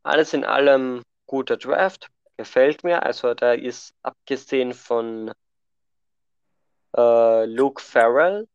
[0.03, 2.07] Alles in allem guter Draft,
[2.41, 3.03] gefällt mir.
[3.03, 5.31] Also da ist abgesehen von
[6.97, 8.47] äh, Luke Farrell,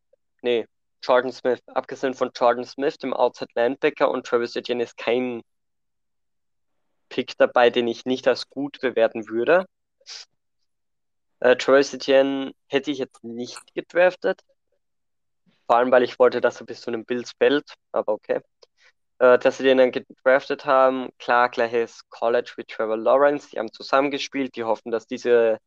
[0.43, 0.67] nee,
[1.03, 5.43] Jordan Smith, abgesehen von Jordan Smith, dem Outside Linebacker und Travis Etienne ist kein
[7.09, 9.67] Pick dabei, den ich nicht als gut bewerten würde.
[11.41, 14.43] Äh, Travis Etienne hätte ich jetzt nicht gedraftet.
[15.67, 18.41] Vor allem, weil ich wollte, dass er bis zu einem Bills fällt, aber okay.
[19.19, 23.73] Äh, dass sie den dann gedraftet haben, klar, gleiches College wie Trevor Lawrence, die haben
[23.73, 25.59] zusammengespielt, die hoffen, dass diese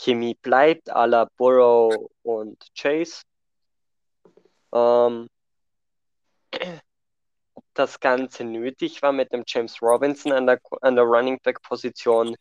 [0.00, 3.22] Chemie bleibt, à la Burrow und Chase.
[4.72, 5.28] Ähm,
[7.54, 11.62] ob das Ganze nötig war mit dem James Robinson an der, an der Running Back
[11.62, 12.36] Position,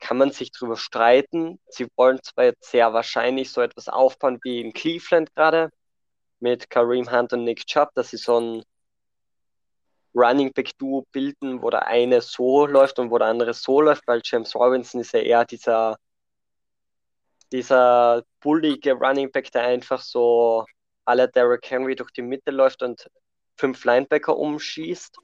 [0.00, 1.58] kann man sich drüber streiten.
[1.68, 5.70] Sie wollen zwar jetzt sehr wahrscheinlich so etwas aufbauen wie in Cleveland gerade
[6.40, 8.62] mit Kareem Hunt und Nick Chubb, dass sie so ein
[10.16, 14.06] Running Back Duo bilden, wo der eine so läuft und wo der andere so läuft,
[14.06, 15.96] weil James Robinson ist ja eher dieser
[17.52, 20.64] dieser bullige Running Back, der einfach so
[21.04, 23.08] aller Derrick Henry durch die Mitte läuft und
[23.56, 25.16] fünf Linebacker umschießt,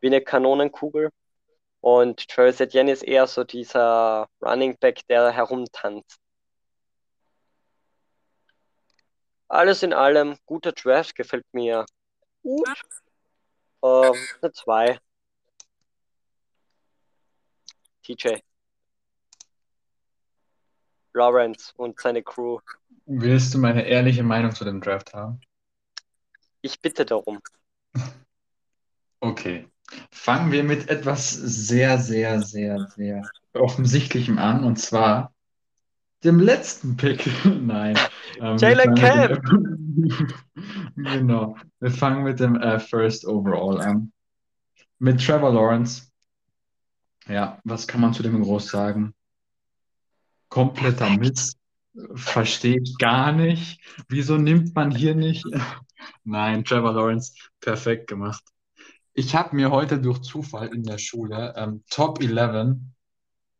[0.00, 1.10] wie eine Kanonenkugel.
[1.80, 6.18] Und Travis Etienne ist eher so dieser Running Back, der herumtanzt.
[9.48, 11.86] Alles in allem, guter Draft, gefällt mir
[12.42, 12.68] gut.
[13.82, 14.98] Ähm, eine 2.
[18.02, 18.38] TJ.
[21.14, 22.58] Lawrence und seine Crew.
[23.06, 25.40] Willst du meine ehrliche Meinung zu dem Draft haben?
[26.62, 27.40] Ich bitte darum.
[29.20, 29.68] Okay.
[30.12, 35.34] Fangen wir mit etwas sehr, sehr, sehr, sehr Offensichtlichem an, und zwar
[36.24, 37.28] dem letzten Pick.
[37.44, 37.96] Nein.
[38.40, 40.28] Ähm, Jalen dem-
[40.96, 41.56] Genau.
[41.80, 44.12] Wir fangen mit dem äh, First Overall an.
[44.98, 46.10] Mit Trevor Lawrence.
[47.28, 49.14] Ja, was kann man zu dem groß sagen?
[50.48, 51.56] Kompletter Mist.
[52.14, 53.80] Verstehe ich gar nicht.
[54.08, 55.44] Wieso nimmt man hier nicht?
[56.24, 58.42] Nein, Trevor Lawrence, perfekt gemacht.
[59.14, 62.76] Ich habe mir heute durch Zufall in der Schule ähm, Top 11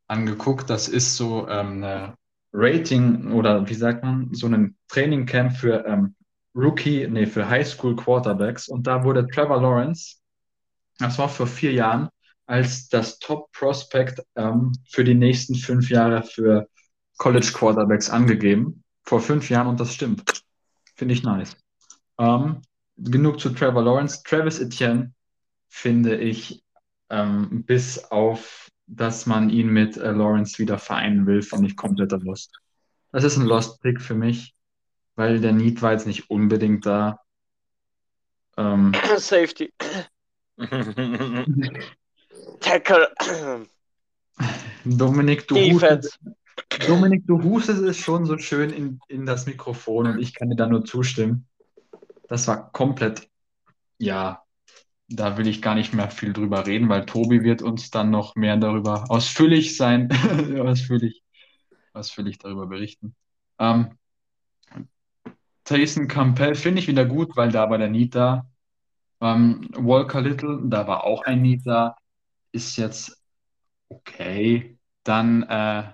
[0.06, 0.70] angeguckt.
[0.70, 2.14] Das ist so ähm, eine
[2.58, 6.14] Rating oder wie sagt man, so ein Trainingcamp für ähm,
[6.54, 8.68] Rookie, nee, für Highschool Quarterbacks.
[8.68, 10.16] Und da wurde Trevor Lawrence,
[10.98, 12.08] das war vor vier Jahren,
[12.46, 16.68] als das Top Prospect ähm, für die nächsten fünf Jahre für
[17.18, 18.82] College Quarterbacks angegeben.
[19.04, 20.42] Vor fünf Jahren und das stimmt.
[20.96, 21.56] Finde ich nice.
[22.18, 22.62] Ähm,
[22.96, 24.22] genug zu Trevor Lawrence.
[24.24, 25.12] Travis Etienne
[25.68, 26.62] finde ich,
[27.10, 32.18] ähm, bis auf, dass man ihn mit äh, Lawrence wieder vereinen will, finde ich kompletter
[32.18, 32.58] Lost.
[33.12, 34.54] Das ist ein Lost Pick für mich,
[35.14, 37.20] weil der Need war jetzt nicht unbedingt da.
[38.56, 39.72] Ähm, Safety.
[42.60, 43.08] Tackle.
[44.84, 46.10] Dominik, du Defense.
[46.18, 46.18] hustest,
[46.88, 50.56] Dominik, du hustest es schon so schön in, in das Mikrofon und ich kann dir
[50.56, 51.46] da nur zustimmen.
[52.28, 53.28] Das war komplett,
[53.98, 54.42] ja,
[55.08, 58.36] da will ich gar nicht mehr viel drüber reden, weil Tobi wird uns dann noch
[58.36, 60.10] mehr darüber ausführlich sein,
[60.60, 61.22] ausführlich,
[61.92, 63.14] ausführlich darüber berichten.
[63.58, 63.98] Ähm,
[65.64, 68.50] Taysom Campbell finde ich wieder gut, weil da war der Need da.
[69.20, 71.96] Ähm, Walker Little, da war auch ein Need da,
[72.52, 73.20] ist jetzt
[73.88, 74.78] okay.
[75.04, 75.84] Dann äh,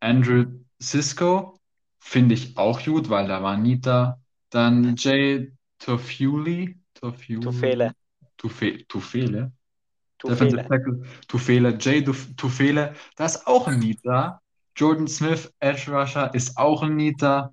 [0.00, 0.46] Andrew
[0.80, 1.60] Cisco
[1.98, 4.20] finde ich auch gut, weil da war da.
[4.50, 7.90] Dann Jay Tofuli, Tofuli,
[8.40, 8.84] Tufele.
[8.88, 9.52] Tufe, Tufele,
[10.18, 10.68] Defensive.
[10.68, 14.40] Tackle, Tufele, Jay Tufele, da ist auch ein Need da.
[14.76, 17.52] Jordan Smith, Edge Rusher, ist auch ein Need da.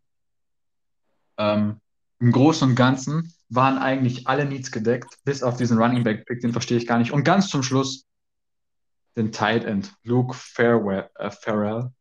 [1.37, 1.79] Ähm,
[2.19, 6.41] Im Großen und Ganzen waren eigentlich alle Needs gedeckt, bis auf diesen Running Back Pick,
[6.41, 7.11] den verstehe ich gar nicht.
[7.11, 8.05] Und ganz zum Schluss
[9.15, 11.91] den Tight End, Luke Farewell, äh, Farrell.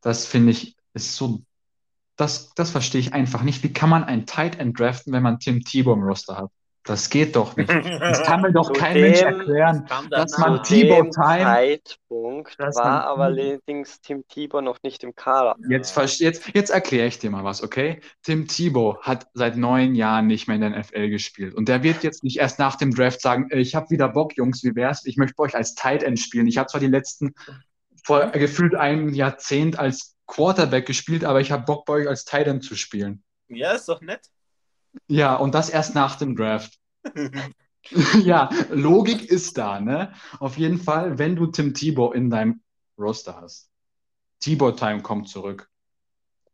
[0.00, 1.42] Das finde ich ist so,
[2.16, 3.62] das, das verstehe ich einfach nicht.
[3.62, 6.50] Wie kann man einen Tight End draften, wenn man Tim Tebow im Roster hat?
[6.86, 7.68] Das geht doch nicht.
[7.68, 12.76] Das kann mir doch kein Mensch dem- erklären, Kam dass man dem Time Zeitpunkt dass
[12.76, 15.56] war man aber allerdings Tim Tebow noch nicht im Kader.
[15.68, 18.00] Jetzt, jetzt, jetzt erkläre ich dir mal was, okay?
[18.22, 21.54] Tim Tebow hat seit neun Jahren nicht mehr in der NFL gespielt.
[21.54, 24.62] Und der wird jetzt nicht erst nach dem Draft sagen, ich habe wieder Bock, Jungs,
[24.62, 25.04] wie wär's?
[25.06, 26.46] Ich möchte bei euch als Tight End spielen.
[26.46, 27.34] Ich habe zwar die letzten,
[28.04, 32.46] vor gefühlt einem Jahrzehnt als Quarterback gespielt, aber ich habe Bock, bei euch als Tight
[32.46, 33.22] End zu spielen.
[33.48, 34.20] Ja, ist doch nett.
[35.08, 36.78] Ja, und das erst nach dem Draft.
[38.22, 40.12] Ja, Logik ist da, ne?
[40.38, 42.62] Auf jeden Fall, wenn du Tim Tebow in deinem
[42.98, 43.70] Roster hast.
[44.40, 45.68] Tebow Time kommt zurück.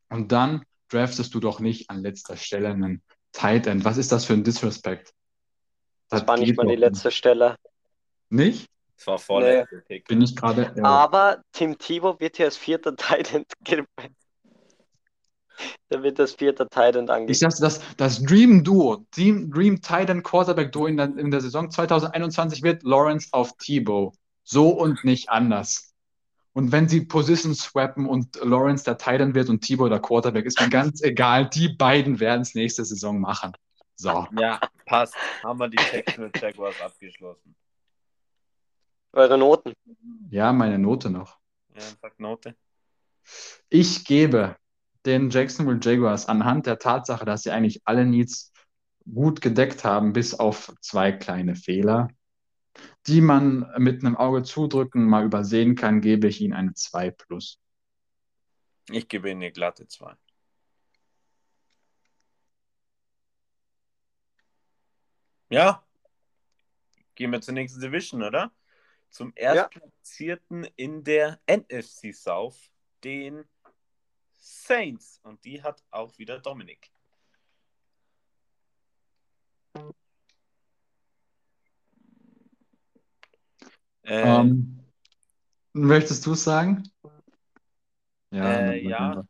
[0.08, 3.84] Und dann draftest du doch nicht an letzter Stelle einen Tight End.
[3.84, 5.12] Was ist das für ein Disrespect?
[6.10, 7.56] Das war nicht mal die letzte Stelle.
[8.28, 8.68] Nicht?
[8.96, 10.06] Das war vorletzte Pick.
[10.06, 10.74] Bin ich gerade.
[10.76, 10.84] Ja.
[10.84, 13.44] Aber Tim Tebow wird hier als vierter Titan
[15.90, 17.34] Der wird als vierter Titan Ich angegeben.
[17.38, 21.40] sag's, das, das Dream Duo, Dream, Dream Tight End Quarterback Duo in der, in der
[21.40, 24.12] Saison 2021 wird Lawrence auf Tebow.
[24.44, 25.92] So und nicht anders.
[26.54, 30.44] Und wenn sie Position swappen und Lawrence der Tight End wird und Tebow der Quarterback,
[30.44, 31.48] ist mir ganz egal.
[31.48, 33.52] Die beiden werden es nächste Saison machen.
[33.96, 34.26] So.
[34.38, 35.14] Ja, passt.
[35.42, 37.54] Haben wir die Jacksonville Jaguars abgeschlossen.
[39.12, 39.74] Eure Noten.
[40.30, 41.38] Ja, meine Note noch.
[41.74, 42.54] Ja, sag Note.
[43.68, 44.56] Ich gebe
[45.06, 48.52] den Jacksonville Jaguars anhand der Tatsache, dass sie eigentlich alle Needs
[49.12, 52.08] gut gedeckt haben, bis auf zwei kleine Fehler,
[53.06, 57.58] die man mit einem Auge zudrücken mal übersehen kann, gebe ich ihnen eine 2 plus.
[58.90, 60.14] Ich gebe Ihnen eine glatte 2.
[65.50, 65.84] Ja.
[67.14, 68.52] Gehen wir zur nächsten Division, oder?
[69.10, 72.70] Zum Erstplatzierten in der NFC South,
[73.04, 73.44] den
[74.42, 75.20] Saints.
[75.22, 76.90] Und die hat auch wieder Dominik.
[84.02, 84.78] Äh, Ähm,
[85.74, 86.82] Möchtest du es sagen?
[88.30, 89.24] Äh, dann- ja.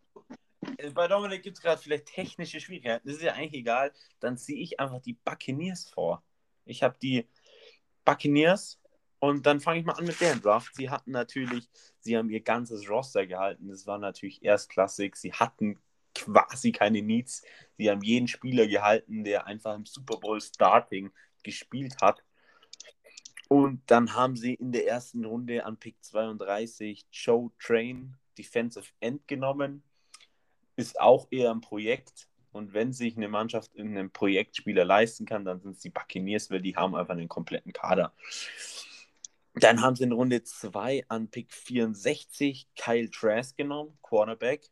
[0.78, 3.06] Äh, Bei Dominik gibt es gerade vielleicht technische Schwierigkeiten.
[3.06, 3.92] Das ist ja eigentlich egal.
[4.18, 6.24] Dann ziehe ich einfach die Buccaneers vor.
[6.64, 7.28] Ich habe die
[8.04, 8.80] Buccaneers
[9.22, 10.74] und dann fange ich mal an mit deren Draft.
[10.74, 11.68] Sie hatten natürlich,
[12.00, 13.68] sie haben ihr ganzes Roster gehalten.
[13.68, 15.14] Das war natürlich erstklassig.
[15.14, 15.78] Sie hatten
[16.12, 17.44] quasi keine Needs.
[17.78, 21.12] Sie haben jeden Spieler gehalten, der einfach im Super Bowl Starting
[21.44, 22.24] gespielt hat.
[23.46, 29.28] Und dann haben sie in der ersten Runde an Pick 32 Joe Train, Defensive End,
[29.28, 29.84] genommen.
[30.74, 32.28] Ist auch eher ein Projekt.
[32.50, 36.50] Und wenn sich eine Mannschaft in einem Projektspieler leisten kann, dann sind es die Buccaneers,
[36.50, 38.12] weil die haben einfach einen kompletten Kader.
[39.54, 44.68] Dann haben sie in Runde 2 an Pick 64 Kyle Trask genommen, Quarterback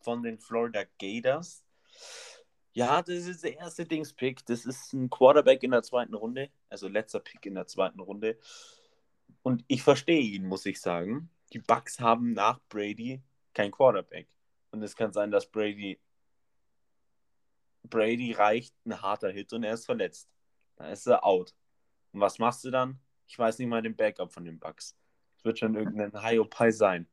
[0.00, 1.64] von den Florida Gators.
[2.72, 4.46] Ja, das ist der erste Dings-Pick.
[4.46, 8.38] Das ist ein Quarterback in der zweiten Runde, also letzter Pick in der zweiten Runde.
[9.42, 11.30] Und ich verstehe ihn, muss ich sagen.
[11.52, 13.20] Die Bucks haben nach Brady
[13.52, 14.28] kein Quarterback.
[14.70, 15.98] Und es kann sein, dass Brady
[17.82, 20.28] Brady reicht ein harter Hit und er ist verletzt.
[20.76, 21.54] Dann ist er out.
[22.12, 23.00] Und was machst du dann?
[23.30, 24.96] Ich weiß nicht mal den Backup von den Bucks.
[25.38, 27.06] Es wird schon irgendein Hiopai sein.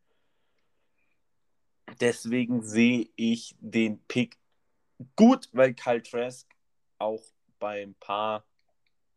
[2.01, 4.36] Deswegen sehe ich den Pick
[5.15, 6.49] gut, weil Kyle Trask
[6.97, 7.22] auch
[7.59, 8.47] bei ein paar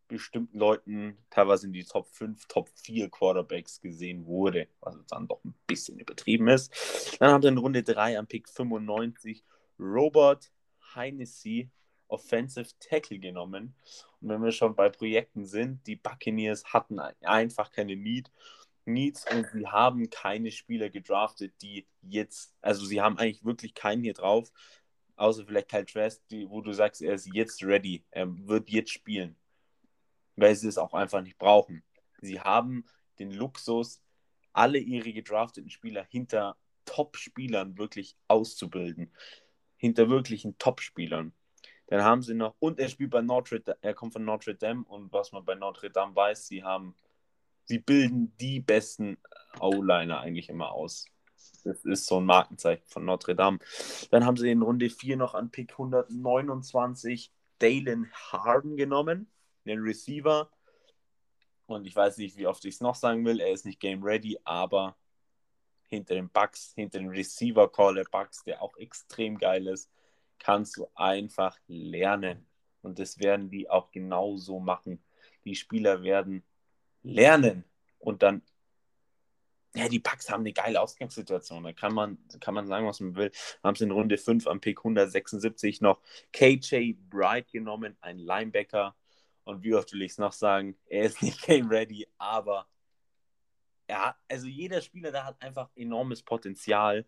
[0.08, 5.42] bestimmten Leuten teilweise in die Top 5, Top 4 Quarterbacks gesehen wurde, was dann doch
[5.42, 7.16] ein bisschen übertrieben ist.
[7.18, 9.42] Dann haben wir in Runde 3 am Pick 95
[9.78, 10.52] Robert
[10.94, 11.70] Hennessy
[12.08, 13.74] Offensive Tackle genommen.
[14.20, 18.30] Und wenn wir schon bei Projekten sind, die Buccaneers hatten einfach keine Need.
[18.86, 24.02] Needs und sie haben keine Spieler gedraftet, die jetzt, also sie haben eigentlich wirklich keinen
[24.02, 24.50] hier drauf,
[25.16, 29.36] außer vielleicht Kyle Trask, wo du sagst, er ist jetzt ready, er wird jetzt spielen,
[30.36, 31.84] weil sie es auch einfach nicht brauchen.
[32.20, 32.84] Sie haben
[33.18, 34.00] den Luxus,
[34.52, 36.56] alle ihre gedrafteten Spieler hinter
[36.86, 39.14] Top-Spielern wirklich auszubilden,
[39.76, 41.32] hinter wirklichen Top-Spielern.
[41.90, 44.84] Dann haben sie noch, und er spielt bei Notre Dame, er kommt von Notre Dame
[44.84, 46.94] und was man bei Notre Dame weiß, sie haben,
[47.64, 49.18] sie bilden die besten
[49.58, 51.06] O-Liner eigentlich immer aus.
[51.64, 53.58] Das ist so ein Markenzeichen von Notre Dame.
[54.12, 59.28] Dann haben sie in Runde 4 noch an Pick 129 Dalen Harden genommen,
[59.64, 60.48] den Receiver.
[61.66, 64.04] Und ich weiß nicht, wie oft ich es noch sagen will, er ist nicht game
[64.04, 64.96] ready, aber
[65.88, 69.90] hinter den Bucks, hinter dem Receiver Call der Bucks, der auch extrem geil ist,
[70.40, 72.46] kannst du einfach lernen.
[72.82, 75.02] Und das werden die auch genauso machen.
[75.44, 76.42] Die Spieler werden
[77.02, 77.64] lernen
[77.98, 78.42] und dann,
[79.74, 81.62] ja, die Bucks haben eine geile Ausgangssituation.
[81.62, 83.30] Da kann man, kann man sagen, was man will.
[83.62, 86.00] Haben sie in Runde 5 am Pick 176 noch
[86.32, 88.96] KJ Bright genommen, ein Linebacker.
[89.44, 92.66] Und wie oft will ich es noch sagen, er ist nicht game ready, aber
[93.88, 97.06] ja, also jeder Spieler, der hat einfach enormes Potenzial.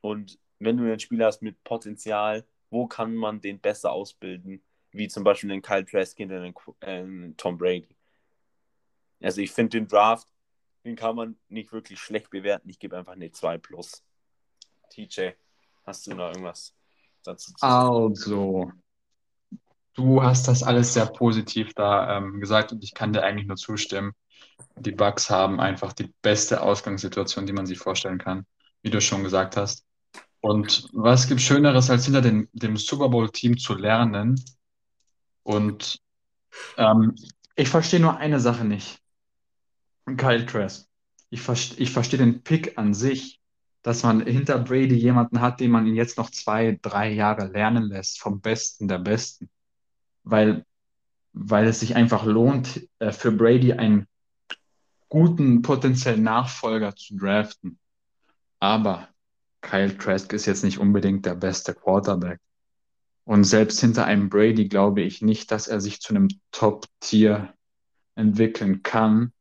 [0.00, 4.62] Und wenn du einen Spieler hast mit Potenzial, wo kann man den besser ausbilden?
[4.92, 7.96] Wie zum Beispiel den Kyle Trask hinter den äh, Tom Brady.
[9.20, 10.28] Also ich finde den Draft,
[10.84, 12.68] den kann man nicht wirklich schlecht bewerten.
[12.68, 14.02] Ich gebe einfach eine 2 plus.
[14.90, 15.30] TJ,
[15.84, 16.74] hast du noch irgendwas
[17.22, 17.94] dazu zu sagen?
[17.94, 18.72] Also,
[19.94, 23.56] du hast das alles sehr positiv da ähm, gesagt und ich kann dir eigentlich nur
[23.56, 24.12] zustimmen.
[24.76, 28.46] Die Bucks haben einfach die beste Ausgangssituation, die man sich vorstellen kann,
[28.82, 29.84] wie du schon gesagt hast.
[30.40, 34.42] Und was gibt Schöneres, als hinter dem, dem Super Bowl-Team zu lernen?
[35.42, 36.00] Und
[36.76, 37.14] ähm,
[37.56, 39.00] ich verstehe nur eine Sache nicht.
[40.16, 40.88] Kyle Trask.
[41.28, 43.40] Ich, verste- ich verstehe den Pick an sich,
[43.82, 47.84] dass man hinter Brady jemanden hat, den man ihn jetzt noch zwei, drei Jahre lernen
[47.84, 49.50] lässt, vom Besten der Besten.
[50.22, 50.64] Weil,
[51.32, 54.06] weil es sich einfach lohnt, äh, für Brady einen
[55.08, 57.78] guten potenziellen Nachfolger zu draften.
[58.58, 59.08] Aber
[59.60, 62.40] Kyle Trask ist jetzt nicht unbedingt der beste Quarterback.
[63.24, 67.54] Und selbst hinter einem Brady glaube ich nicht, dass er sich zu einem Top-Tier
[68.14, 69.32] entwickeln kann.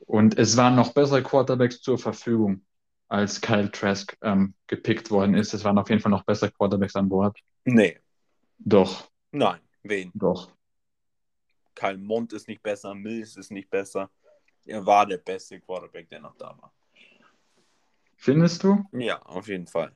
[0.00, 2.64] Und es waren noch bessere Quarterbacks zur Verfügung,
[3.08, 5.54] als Kyle Trask ähm, gepickt worden ist.
[5.54, 7.38] Es waren auf jeden Fall noch bessere Quarterbacks an Bord.
[7.64, 7.98] Nee,
[8.58, 9.10] Doch.
[9.32, 10.10] nein, wen?
[10.14, 10.50] Doch.
[11.74, 14.10] Kyle Mond ist nicht besser, Mills ist nicht besser.
[14.64, 16.72] Er war der beste Quarterback, der noch da war.
[18.26, 18.84] Findest du?
[18.90, 19.94] Ja, auf jeden Fall.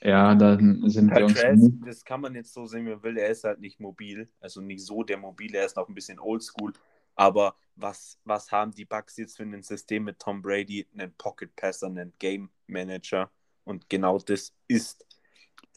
[0.00, 1.86] Ja, dann sind wir Kyle uns nicht.
[1.86, 3.18] das kann man jetzt so sehen, wie man will.
[3.18, 6.18] Er ist halt nicht mobil, also nicht so der mobile, er ist noch ein bisschen
[6.18, 6.72] oldschool.
[7.16, 10.86] Aber was, was haben die Bucks jetzt für ein System mit Tom Brady?
[10.94, 13.30] Einen Pocket Passer, einen Game Manager.
[13.64, 15.04] Und genau das ist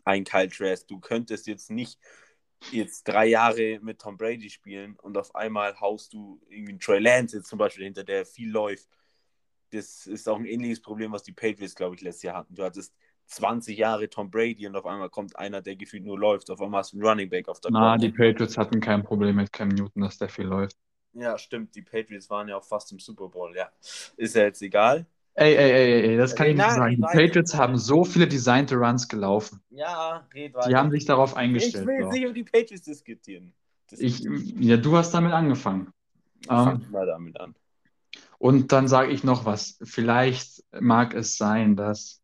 [0.06, 0.88] ein Kyle Trask.
[0.88, 2.00] Du könntest jetzt nicht
[2.72, 7.00] jetzt drei Jahre mit Tom Brady spielen und auf einmal haust du irgendwie einen Trey
[7.00, 8.88] Lance jetzt zum Beispiel hinter, der viel läuft.
[9.72, 12.56] Das ist auch ein ähnliches Problem, was die Patriots, glaube ich, letztes Jahr hatten.
[12.56, 12.94] Du hattest
[13.28, 16.50] 20 Jahre Tom Brady und auf einmal kommt einer, der gefühlt nur läuft.
[16.52, 19.38] Auf einmal hast du einen Running Back auf der Na, die Patriots hatten kein Problem
[19.38, 20.78] mit Cam Newton, dass der viel läuft.
[21.14, 21.76] Ja, stimmt.
[21.76, 23.70] Die Patriots waren ja auch fast im Super Bowl, ja.
[24.18, 25.06] Ist ja jetzt egal.
[25.34, 26.96] Ey, ey, ey, ey, das kann Ey, ich nicht nein, sagen.
[26.96, 27.02] Die.
[27.02, 29.62] Patriots haben so viele designte Runs gelaufen.
[29.70, 30.70] Ja, red weiter.
[30.70, 31.88] Die haben sich darauf ich eingestellt.
[31.88, 32.12] will so.
[32.12, 33.54] nicht über die Patriots diskutieren.
[33.92, 35.92] Ich, ja, du hast damit angefangen.
[36.48, 37.56] fang ähm, mal damit an.
[38.42, 39.78] Und dann sage ich noch was.
[39.84, 42.24] Vielleicht mag es sein, dass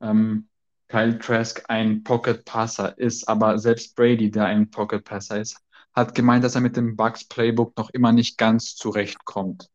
[0.00, 0.46] ähm,
[0.86, 5.58] Kyle Trask ein Pocket Passer ist, aber selbst Brady, der ein Pocket Passer ist,
[5.92, 9.68] hat gemeint, dass er mit dem Bucks Playbook noch immer nicht ganz zurechtkommt.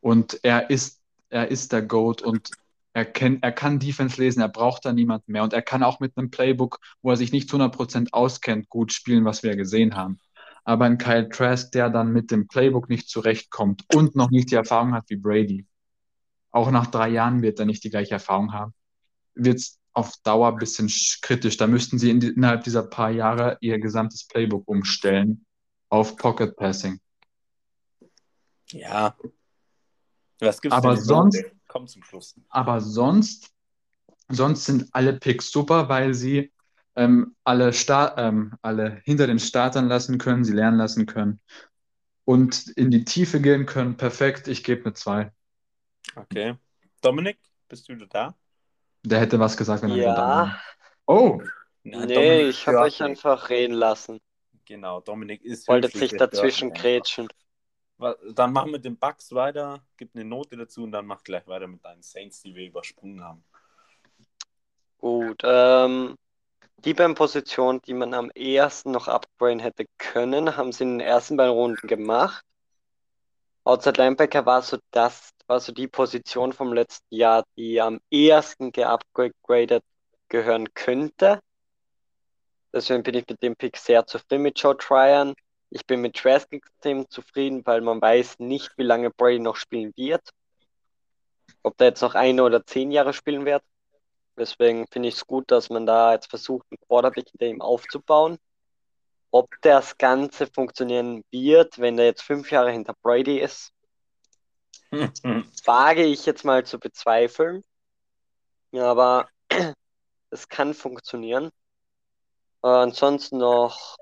[0.00, 2.50] Und er ist, er ist der GOAT und
[2.94, 5.44] er kennt, er kann Defense lesen, er braucht da niemand mehr.
[5.44, 8.92] Und er kann auch mit einem Playbook, wo er sich nicht zu 100% auskennt, gut
[8.92, 10.18] spielen, was wir gesehen haben.
[10.64, 14.54] Aber ein Kyle Trask, der dann mit dem Playbook nicht zurechtkommt und noch nicht die
[14.54, 15.66] Erfahrung hat wie Brady,
[16.52, 18.74] auch nach drei Jahren wird er nicht die gleiche Erfahrung haben,
[19.34, 21.56] wird es auf Dauer ein bisschen sch- kritisch.
[21.56, 25.44] Da müssten sie in die, innerhalb dieser paar Jahre ihr gesamtes Playbook umstellen
[25.88, 27.00] auf Pocket Passing.
[28.70, 29.16] Ja.
[30.40, 31.44] Was gibt's Aber sonst-?
[31.68, 32.34] Komm zum Schluss.
[32.50, 33.50] Aber sonst,
[34.28, 36.52] sonst sind alle Picks super, weil sie
[36.96, 41.40] ähm, alle, Sta ähm, alle hinter den Startern lassen können, sie lernen lassen können
[42.24, 43.96] und in die Tiefe gehen können.
[43.96, 45.32] Perfekt, ich gebe eine 2.
[46.16, 46.54] Okay.
[47.00, 47.38] Dominik,
[47.68, 48.34] bist du da?
[49.04, 50.60] Der hätte was gesagt, wenn er wieder da Ja, wäre.
[51.06, 51.42] Oh,
[51.84, 54.20] Ja, nee, Dominik ich habe euch einfach reden lassen.
[54.64, 57.28] Genau, Dominik ist Wollte hört dazwischen grätschen.
[58.34, 61.66] Dann machen wir den Bugs weiter, gib eine Note dazu und dann mach gleich weiter
[61.66, 63.44] mit deinen Saints, die wir übersprungen haben.
[64.98, 66.16] Gut, ähm,
[66.84, 71.06] die beiden Positionen, die man am ehesten noch upgraden hätte können, haben sie in den
[71.06, 72.44] ersten beiden Runden gemacht.
[73.64, 78.72] Outside Linebacker war so das, war so die Position vom letzten Jahr, die am ehesten
[78.72, 79.84] geupgradet
[80.28, 81.40] gehören könnte.
[82.72, 85.34] Deswegen bin ich mit dem Pick sehr zufrieden mit Joe Tryon.
[85.70, 89.92] Ich bin mit Trask extrem zufrieden, weil man weiß nicht, wie lange Brady noch spielen
[89.96, 90.28] wird.
[91.62, 93.62] Ob der jetzt noch eine oder zehn Jahre spielen wird.
[94.36, 98.38] Deswegen finde ich es gut, dass man da jetzt versucht, einen Quarterback hinter ihm aufzubauen.
[99.30, 103.72] Ob das Ganze funktionieren wird, wenn der jetzt fünf Jahre hinter Brady ist,
[105.64, 107.62] wage ich jetzt mal zu bezweifeln.
[108.72, 109.28] Aber
[110.30, 111.50] es kann funktionieren.
[112.62, 113.96] Äh, ansonsten noch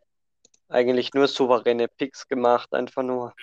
[0.69, 3.35] eigentlich nur souveräne Picks gemacht, einfach nur,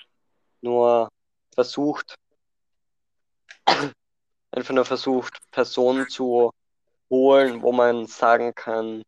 [0.62, 1.10] nur
[1.54, 2.16] versucht,
[4.52, 6.52] einfach nur versucht, Personen zu
[7.10, 9.04] holen, wo man sagen kann,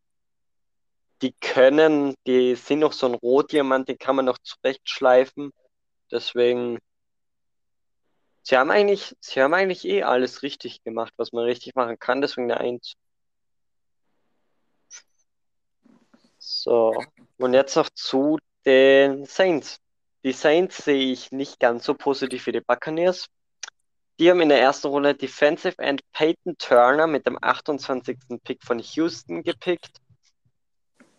[1.21, 5.51] die können, die sind noch so ein Rohdiamant, den kann man noch zurechtschleifen.
[6.11, 6.79] Deswegen,
[8.43, 12.21] sie haben eigentlich, sie haben eigentlich eh alles richtig gemacht, was man richtig machen kann,
[12.21, 12.93] deswegen eine Eins.
[16.37, 16.93] So,
[17.37, 19.77] und jetzt noch zu den Saints.
[20.23, 23.27] Die Saints sehe ich nicht ganz so positiv wie die Buccaneers.
[24.19, 28.17] Die haben in der ersten Runde Defensive End Peyton Turner mit dem 28.
[28.43, 30.01] Pick von Houston gepickt.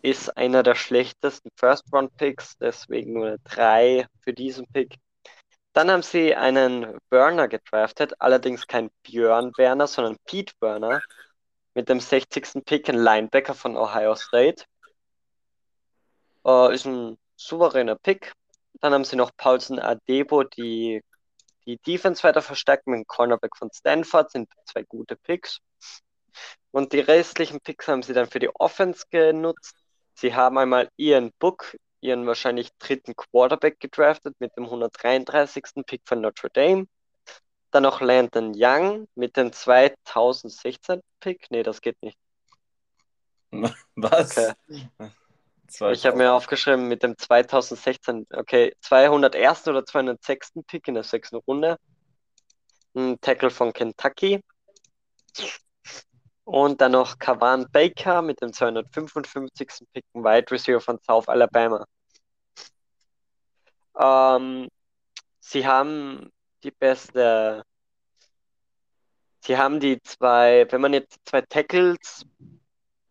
[0.03, 4.97] Ist einer der schlechtesten First-Round-Picks, deswegen nur 3 für diesen Pick.
[5.73, 11.01] Dann haben sie einen Burner gedraftet, allerdings kein Björn Werner, sondern Pete Burner
[11.73, 12.63] mit dem 60.
[12.65, 14.65] Pick, ein Linebacker von Ohio State.
[16.45, 18.33] Äh, ist ein souveräner Pick.
[18.79, 21.01] Dann haben sie noch Paulson Adebo, die
[21.65, 25.59] die Defense weiter verstärkt mit dem Cornerback von Stanford, sind zwei gute Picks.
[26.71, 29.75] Und die restlichen Picks haben sie dann für die Offense genutzt.
[30.13, 35.85] Sie haben einmal Ian Book, ihren wahrscheinlich dritten Quarterback gedraftet mit dem 133.
[35.85, 36.87] Pick von Notre Dame.
[37.71, 41.47] Dann noch Landon Young mit dem 2016 Pick.
[41.51, 42.17] Nee, das geht nicht.
[43.95, 44.37] Was?
[44.37, 44.89] Okay.
[45.71, 49.69] Zwei Ich habe mir aufgeschrieben mit dem 2016, okay, 201.
[49.69, 50.51] oder 206.
[50.67, 51.77] Pick in der sechsten Runde.
[52.93, 54.41] Ein Tackle von Kentucky.
[56.43, 59.87] Und dann noch Kavan Baker mit dem 255.
[59.93, 61.85] Pick, ein Wide Receiver von South Alabama.
[63.97, 64.67] Ähm,
[65.39, 66.31] sie haben
[66.63, 67.63] die beste,
[69.39, 72.25] sie haben die zwei, wenn man jetzt zwei Tackles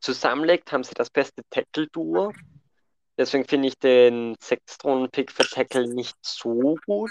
[0.01, 2.33] zusammenlegt, haben sie das beste Tackle-Duo.
[3.17, 7.11] Deswegen finde ich den Sechstrunden-Pick für Tackle nicht so gut.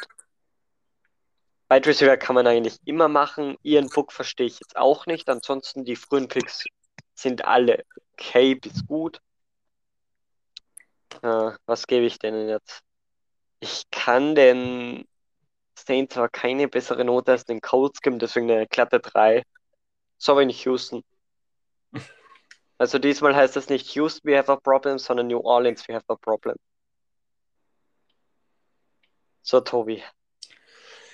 [1.69, 3.55] Wide Receiver kann man eigentlich immer machen.
[3.61, 5.29] Ian Book verstehe ich jetzt auch nicht.
[5.29, 6.65] Ansonsten die frühen Picks
[7.13, 9.21] sind alle okay bis gut.
[11.21, 12.81] Äh, was gebe ich denen jetzt?
[13.59, 15.07] Ich kann den
[15.75, 19.43] Saints aber keine bessere Note als den Colts geben, deswegen eine glatte 3.
[20.17, 21.03] Sorry, nicht Houston.
[22.79, 26.05] Also diesmal heißt es nicht Houston, we have a problem, sondern New Orleans, we have
[26.07, 26.55] a problem.
[29.41, 30.01] So, Tobi.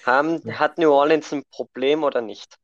[0.06, 2.56] Haben, hat New Orleans ein Problem oder nicht?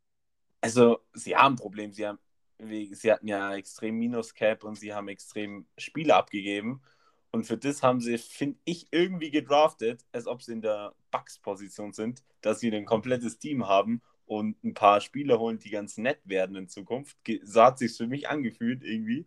[0.62, 1.92] Also, sie haben ein Problem.
[1.92, 2.20] Sie, haben,
[2.60, 6.84] sie hatten ja extrem Minus-Cap und sie haben extrem Spiele abgegeben.
[7.32, 11.94] Und für das haben sie, finde ich, irgendwie gedraftet, als ob sie in der Bucks-Position
[11.94, 16.22] sind, dass sie ein komplettes Team haben und ein paar Spieler holen, die ganz nett
[16.24, 17.18] werden in Zukunft.
[17.44, 19.26] So hat sich für mich angefühlt irgendwie.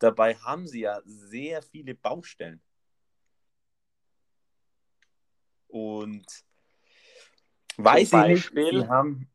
[0.00, 2.60] Dabei haben sie ja sehr viele Baustellen.
[5.68, 6.26] Und
[7.76, 9.30] weiß ich nicht, sie haben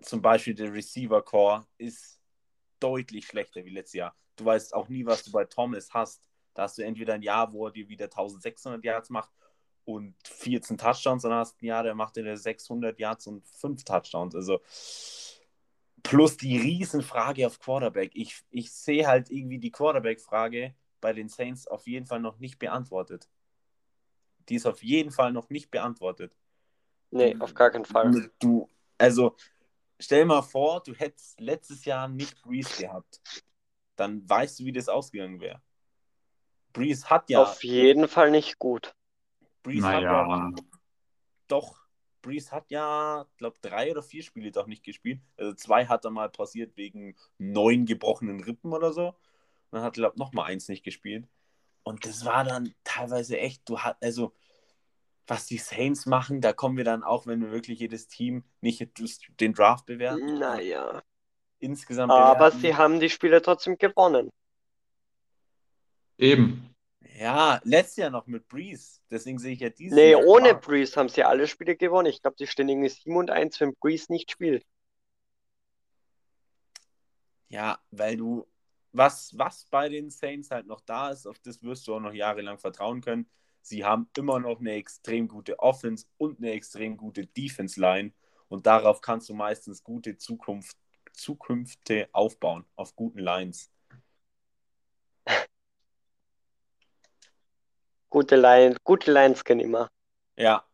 [0.00, 2.20] zum Beispiel der Receiver Core ist
[2.78, 4.16] deutlich schlechter wie letztes Jahr.
[4.36, 6.30] Du weißt auch nie, was du bei Thomas hast.
[6.54, 9.32] Da hast du entweder ein Jahr, wo er dir wieder 1600 Yards macht
[9.84, 13.84] und 14 Touchdowns, dann hast du ein Jahr, der macht dir 600 Yards und 5
[13.84, 14.34] Touchdowns.
[14.34, 14.60] Also
[16.02, 18.12] plus die Riesenfrage auf Quarterback.
[18.14, 22.58] Ich, ich sehe halt irgendwie die Quarterback-Frage bei den Saints auf jeden Fall noch nicht
[22.58, 23.28] beantwortet.
[24.48, 26.36] Die ist auf jeden Fall noch nicht beantwortet.
[27.10, 28.30] Nee, auf gar keinen Fall.
[28.38, 28.68] Du,
[28.98, 29.36] also
[29.98, 33.20] stell mal vor, du hättest letztes Jahr nicht Breeze gehabt.
[33.96, 35.60] Dann weißt du, wie das ausgegangen wäre.
[36.72, 37.42] Breeze hat ja.
[37.42, 38.94] Auf jeden Fall nicht gut.
[39.62, 40.26] Breeze naja.
[40.26, 40.64] hat ja.
[41.48, 41.82] Doch,
[42.22, 45.20] Breeze hat ja, glaube drei oder vier Spiele doch nicht gespielt.
[45.36, 49.08] Also zwei hat er mal passiert wegen neun gebrochenen Rippen oder so.
[49.08, 49.16] Und
[49.72, 51.28] dann hat, glaube noch mal eins nicht gespielt.
[51.82, 54.32] Und das war dann teilweise echt, du hast, also
[55.26, 58.86] was die Saints machen, da kommen wir dann auch, wenn wir wirklich jedes Team nicht
[59.40, 60.38] den Draft bewerten.
[60.38, 61.02] Naja.
[61.58, 62.12] Insgesamt.
[62.12, 62.60] Aber bewerten.
[62.60, 64.30] sie haben die Spiele trotzdem gewonnen.
[66.18, 66.71] Eben.
[67.18, 69.00] Ja, letztes Jahr noch mit Breeze.
[69.10, 70.60] Deswegen sehe ich ja dieses Nee, Jahr ohne Spaß.
[70.60, 72.08] Breeze haben sie alle Spiele gewonnen.
[72.08, 74.64] Ich glaube, die stehen irgendwie 7 und 1, wenn Breeze nicht spielt.
[77.48, 78.46] Ja, weil du,
[78.92, 82.14] was, was bei den Saints halt noch da ist, auf das wirst du auch noch
[82.14, 83.28] jahrelang vertrauen können.
[83.60, 88.12] Sie haben immer noch eine extrem gute Offense und eine extrem gute Defense-Line.
[88.48, 90.76] Und darauf kannst du meistens gute Zukunft,
[91.12, 93.70] Zukünfte aufbauen, auf guten Lines.
[98.12, 99.90] Gute Line, gute Lines können immer.
[100.36, 100.66] Ja.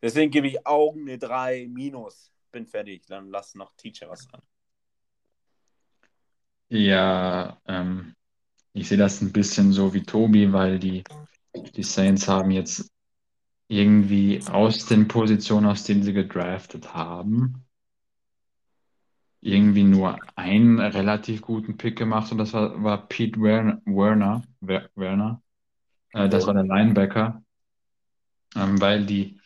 [0.00, 2.32] Deswegen gebe ich Augen eine 3 minus.
[2.50, 3.04] Bin fertig.
[3.06, 4.40] Dann lass noch Teacher was an.
[6.70, 8.14] Ja, ähm,
[8.72, 11.04] ich sehe das ein bisschen so wie Tobi, weil die,
[11.54, 12.90] die Saints haben jetzt
[13.66, 17.66] irgendwie aus den Positionen, aus denen sie gedraftet haben,
[19.42, 24.44] irgendwie nur einen relativ guten Pick gemacht und das war, war Pete Werner, Werner,
[24.94, 25.42] Werner
[26.18, 27.42] äh, das war der Linebacker,
[28.56, 29.40] ähm, weil die,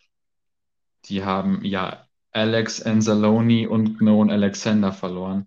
[1.04, 5.44] die haben ja Alex Anzalone und Gnone Alexander verloren.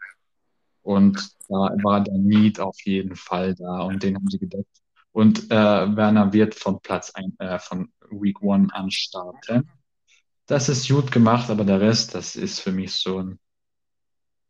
[0.83, 1.17] Und
[1.49, 4.81] da war der Need auf jeden Fall da und den haben sie gedeckt.
[5.11, 9.69] Und äh, Werner wird von Platz ein, äh, von Week One an starten.
[10.45, 13.39] Das ist gut gemacht, aber der Rest, das ist für mich so ein,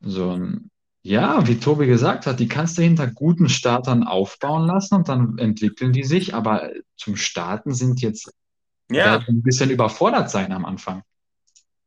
[0.01, 0.69] so ein
[1.05, 5.37] ja, wie Tobi gesagt hat, die kannst du hinter guten Startern aufbauen lassen und dann
[5.37, 8.33] entwickeln die sich, aber zum Starten sind jetzt
[8.89, 9.19] ja.
[9.27, 11.03] ein bisschen überfordert sein am Anfang.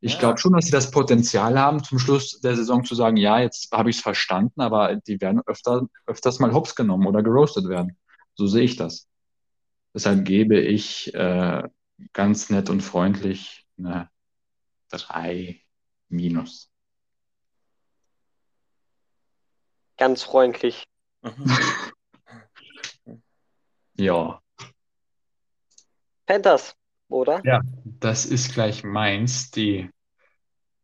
[0.00, 0.18] Ich ja.
[0.20, 3.72] glaube schon, dass sie das Potenzial haben, zum Schluss der Saison zu sagen, ja, jetzt
[3.72, 7.96] habe ich es verstanden, aber die werden öfter, öfters mal hops genommen oder geroastet werden.
[8.36, 9.08] So sehe ich das.
[9.92, 11.64] Deshalb gebe ich äh,
[12.12, 14.10] ganz nett und freundlich eine
[14.90, 15.60] 3
[16.08, 16.70] minus.
[19.98, 20.84] Ganz freundlich.
[23.94, 24.40] ja.
[26.24, 26.74] Panthers,
[27.08, 27.42] oder?
[27.44, 29.50] Ja, das ist gleich meins.
[29.50, 29.90] Die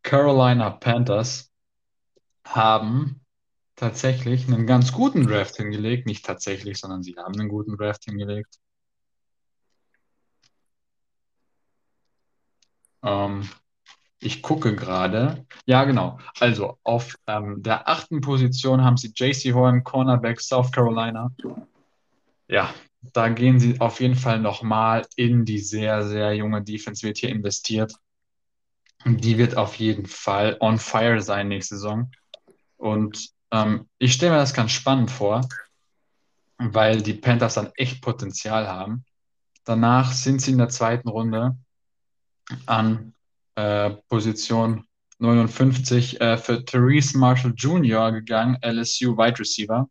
[0.02, 1.52] Carolina Panthers
[2.44, 3.24] haben
[3.76, 6.06] tatsächlich einen ganz guten Draft hingelegt.
[6.06, 8.58] Nicht tatsächlich, sondern sie haben einen guten Draft hingelegt.
[13.02, 13.48] Ähm,
[14.20, 15.44] ich gucke gerade.
[15.66, 16.18] Ja, genau.
[16.40, 21.30] Also auf ähm, der achten Position haben sie JC Horn, Cornerback South Carolina.
[22.48, 22.72] Ja,
[23.12, 27.28] da gehen sie auf jeden Fall nochmal in die sehr, sehr junge Defense, wird hier
[27.30, 27.92] investiert.
[29.04, 32.10] Die wird auf jeden Fall on fire sein nächste Saison.
[32.76, 35.46] Und ähm, ich stelle mir das ganz spannend vor,
[36.58, 39.04] weil die Panthers dann echt Potenzial haben.
[39.64, 41.56] Danach sind sie in der zweiten Runde
[42.66, 43.13] an
[43.56, 44.84] äh, Position
[45.18, 48.12] 59 äh, für Therese Marshall Jr.
[48.12, 49.88] gegangen, LSU Wide Receiver.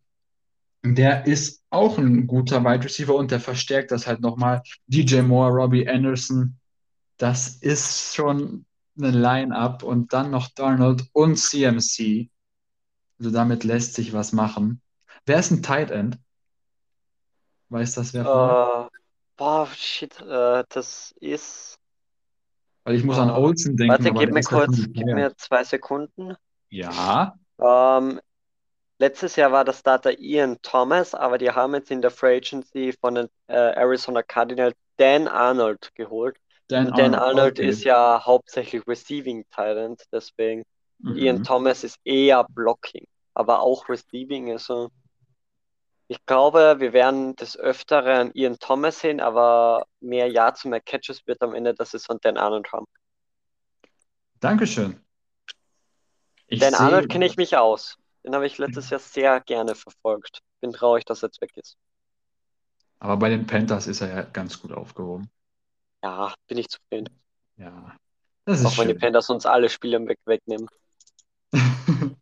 [0.85, 4.61] Der ist auch ein guter Wide Receiver und der verstärkt das halt nochmal.
[4.87, 6.57] DJ Moore, Robbie Anderson,
[7.17, 8.65] das ist schon
[8.97, 12.29] eine Line-Up und dann noch Darnold und CMC.
[13.19, 14.81] Also damit lässt sich was machen.
[15.25, 16.19] Wer ist ein Tight End?
[17.69, 18.23] Weiß das wer?
[18.23, 18.97] Äh,
[19.37, 21.79] boah, shit, äh, das ist.
[22.83, 25.63] Weil ich muss an äh, Olsen denken, Warte, gib mir ist kurz, gib mir zwei
[25.63, 26.35] Sekunden.
[26.69, 28.19] Ja, Ähm,
[28.99, 32.93] letztes Jahr war der Starter Ian Thomas, aber die haben jetzt in der Free Agency
[32.99, 36.37] von den äh, Arizona Cardinals Dan Arnold geholt.
[36.67, 37.69] Dan Und Dan Arnold, Arnold okay.
[37.69, 40.63] ist ja hauptsächlich Receiving Talent, deswegen.
[41.13, 41.43] Ian Mhm.
[41.43, 44.51] Thomas ist eher Blocking, aber auch Receiving.
[44.51, 44.89] Also
[46.07, 51.25] ich glaube, wir werden des Öfteren Ian Thomas sehen, aber mehr Yards und mehr Catches
[51.27, 52.85] wird am Ende der Saison Dan Arnold haben.
[54.39, 54.99] Dankeschön.
[56.47, 57.97] Ich Dan Arnold kenne ich mich aus.
[58.23, 60.39] Den habe ich letztes Jahr sehr gerne verfolgt.
[60.61, 61.77] Bin traurig, dass er jetzt weg ist.
[62.99, 65.29] aber bei den Panthers ist er ja ganz gut aufgehoben.
[66.03, 67.09] Ja, bin ich zufrieden.
[67.57, 67.95] Ja,
[68.45, 68.99] das ist Auch wenn die schön.
[68.99, 70.67] Panthers uns alle Spiele weg wegnehmen.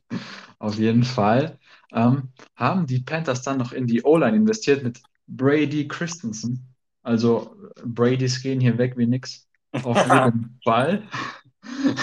[0.59, 1.57] Auf jeden Fall.
[1.93, 6.73] Ähm, haben die Panthers dann noch in die O-Line investiert mit Brady Christensen.
[7.03, 9.47] Also Bradys gehen hier weg wie nix.
[9.83, 11.03] Auf jeden Fall.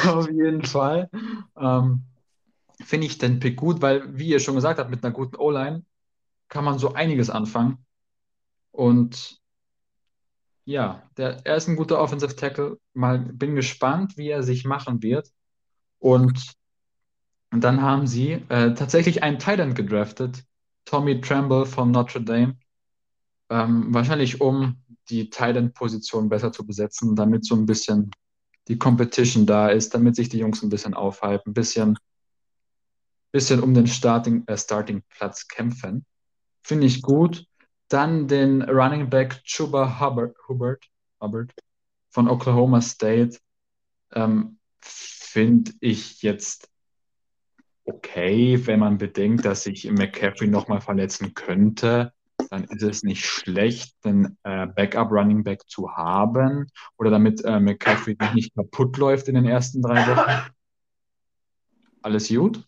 [0.07, 1.11] Auf jeden Fall.
[1.57, 2.05] Ähm,
[2.85, 5.85] finde ich den Pick gut, weil, wie ihr schon gesagt habt, mit einer guten O-Line
[6.49, 7.85] kann man so einiges anfangen.
[8.71, 9.39] Und
[10.65, 12.79] ja, der, er ist ein guter Offensive Tackle.
[12.93, 15.31] Mal bin gespannt, wie er sich machen wird.
[15.99, 16.53] Und
[17.51, 20.45] und dann haben sie äh, tatsächlich einen Tight End gedraftet,
[20.85, 22.57] Tommy Tremble von Notre Dame.
[23.51, 28.11] Ähm, wahrscheinlich um die Tight End-Position besser zu besetzen, damit so ein bisschen
[28.69, 31.99] die Competition da ist, damit sich die Jungs ein bisschen aufhypen, ein bisschen,
[33.33, 36.05] bisschen um den Starting, äh, Starting-Platz kämpfen.
[36.63, 37.47] Finde ich gut.
[37.89, 40.85] Dann den Running Back Chuba Hubbard, Hubbard,
[41.23, 41.55] Hubbard
[42.11, 43.39] von Oklahoma State.
[44.13, 46.69] Ähm, Finde ich jetzt
[47.89, 52.13] okay, wenn man bedenkt, dass sich McCaffrey nochmal verletzen könnte,
[52.51, 58.17] dann ist es nicht schlecht, einen äh, Backup-Running Back zu haben oder damit äh, McCaffrey
[58.35, 60.51] nicht kaputt läuft in den ersten drei Wochen.
[62.03, 62.65] Alles gut?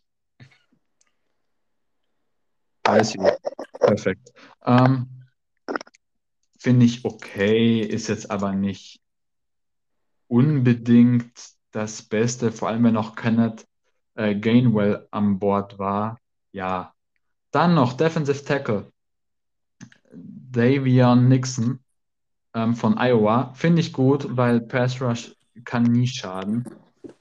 [2.82, 3.36] Alles gut.
[3.78, 4.32] Perfekt.
[4.64, 5.06] Ähm,
[6.58, 9.00] Finde ich okay, ist jetzt aber nicht
[10.28, 11.32] unbedingt
[11.70, 13.66] das Beste, vor allem wenn noch Kenneth
[14.14, 16.18] äh, Gainwell an Bord war.
[16.52, 16.94] Ja.
[17.50, 18.92] Dann noch Defensive Tackle.
[20.12, 21.80] Davion Nixon
[22.54, 23.52] ähm, von Iowa.
[23.54, 25.34] Finde ich gut, weil Pass Rush
[25.64, 26.64] kann nie schaden.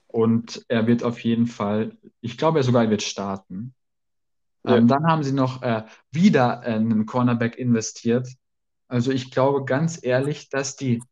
[0.08, 3.74] Und er wird auf jeden Fall, ich glaube er sogar wird starten.
[4.64, 4.78] Ja.
[4.78, 8.28] Ähm, dann haben sie noch äh, wieder äh, einen Cornerback investiert.
[8.88, 11.04] Also ich glaube ganz ehrlich, dass die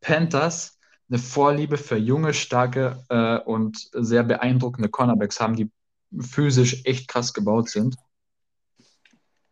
[0.00, 0.78] Panthers
[1.12, 5.70] eine Vorliebe für junge, starke äh, und sehr beeindruckende Cornerbacks haben, die
[6.18, 7.96] physisch echt krass gebaut sind.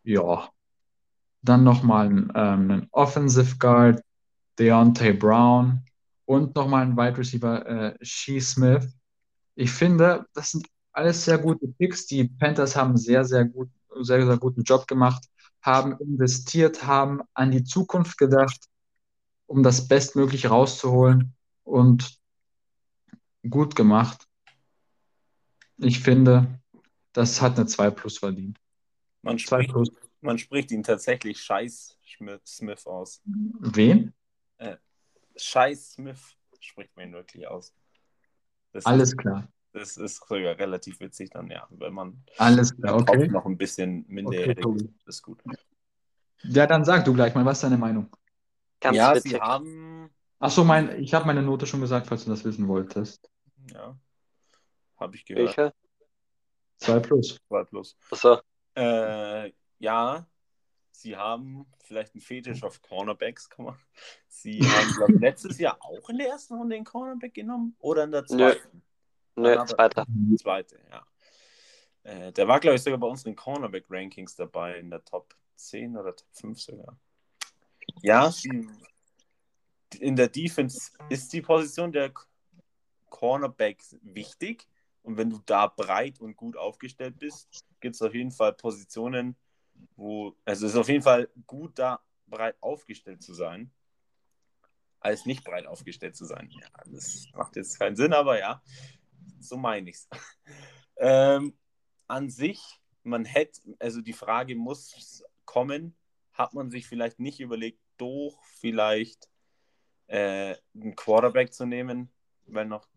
[0.02, 0.48] Ja.
[1.42, 4.02] Dann nochmal ein, ähm, einen Offensive Guard,
[4.58, 5.84] Deontay Brown
[6.24, 8.88] und nochmal ein Wide Receiver, äh, Shee Smith.
[9.54, 12.06] Ich finde, das sind alles sehr gute Picks.
[12.06, 13.68] Die Panthers haben sehr, sehr gut,
[14.00, 15.24] sehr, sehr guten Job gemacht,
[15.60, 18.60] haben investiert, haben an die Zukunft gedacht,
[19.46, 21.34] um das Bestmögliche rauszuholen
[21.70, 22.18] und
[23.48, 24.26] gut gemacht.
[25.78, 26.60] Ich finde,
[27.12, 28.58] das hat eine 2 plus verdient.
[29.22, 29.90] Man 2 spricht, plus.
[30.20, 31.96] man spricht ihn tatsächlich Scheiß
[32.46, 33.22] Smith aus.
[33.24, 34.14] Wen?
[35.36, 37.74] Scheiß Smith spricht man ihn wirklich aus.
[38.72, 39.48] Das Alles ist, klar.
[39.72, 43.28] das ist sogar relativ witzig dann, ja, wenn man Alles klar, okay.
[43.28, 44.94] noch ein bisschen minderjährig Okay, cool.
[45.06, 45.42] ist gut.
[46.42, 48.08] Ja, dann sag du gleich mal, was ist deine Meinung?
[48.80, 49.32] Ganz ja, witzig.
[49.32, 50.10] sie haben,
[50.40, 53.30] Achso, mein, ich habe meine Note schon gesagt, falls du das wissen wolltest.
[53.72, 53.96] ja,
[54.98, 55.56] habe ich gehört.
[55.56, 55.74] Welche?
[56.78, 57.38] 2 plus.
[57.48, 57.96] War plus.
[58.10, 58.40] Achso,
[58.74, 60.26] Äh, ja,
[60.92, 63.78] sie haben vielleicht einen Fetisch auf Cornerbacks, kann man.
[64.28, 68.04] Sie haben, glaube ich, letztes Jahr auch in der ersten Runde den Cornerback genommen oder
[68.04, 68.26] in der Nö.
[68.28, 68.82] zweiten?
[69.36, 70.06] nö, aber- zweiter.
[70.38, 71.06] Zweite, ja.
[72.02, 76.16] Äh, der war, glaube ich, sogar bei unseren Cornerback-Rankings dabei, in der Top 10 oder
[76.16, 76.98] Top 5 sogar.
[78.00, 78.66] Ja, sie,
[79.96, 82.12] in der Defense ist die Position der
[83.08, 84.66] Cornerbacks wichtig.
[85.02, 87.48] Und wenn du da breit und gut aufgestellt bist,
[87.80, 89.36] gibt es auf jeden Fall Positionen,
[89.96, 93.70] wo, also es ist auf jeden Fall gut, da breit aufgestellt zu sein,
[95.00, 96.50] als nicht breit aufgestellt zu sein.
[96.50, 98.62] Ja, das macht jetzt keinen Sinn, aber ja,
[99.40, 100.08] so meine ich es.
[100.98, 101.56] ähm,
[102.06, 102.60] an sich,
[103.02, 105.96] man hätte, also die Frage muss kommen,
[106.34, 109.29] hat man sich vielleicht nicht überlegt, doch vielleicht
[110.10, 112.10] äh, einen Quarterback zu nehmen,
[112.46, 112.88] weil noch.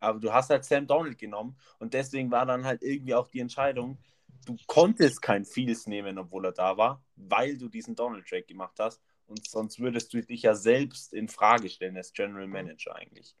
[0.00, 3.40] Aber du hast halt Sam Donald genommen und deswegen war dann halt irgendwie auch die
[3.40, 3.98] Entscheidung,
[4.44, 8.78] du konntest kein Fields nehmen, obwohl er da war, weil du diesen Donald Trade gemacht
[8.78, 13.34] hast und sonst würdest du dich ja selbst in Frage stellen als General Manager eigentlich.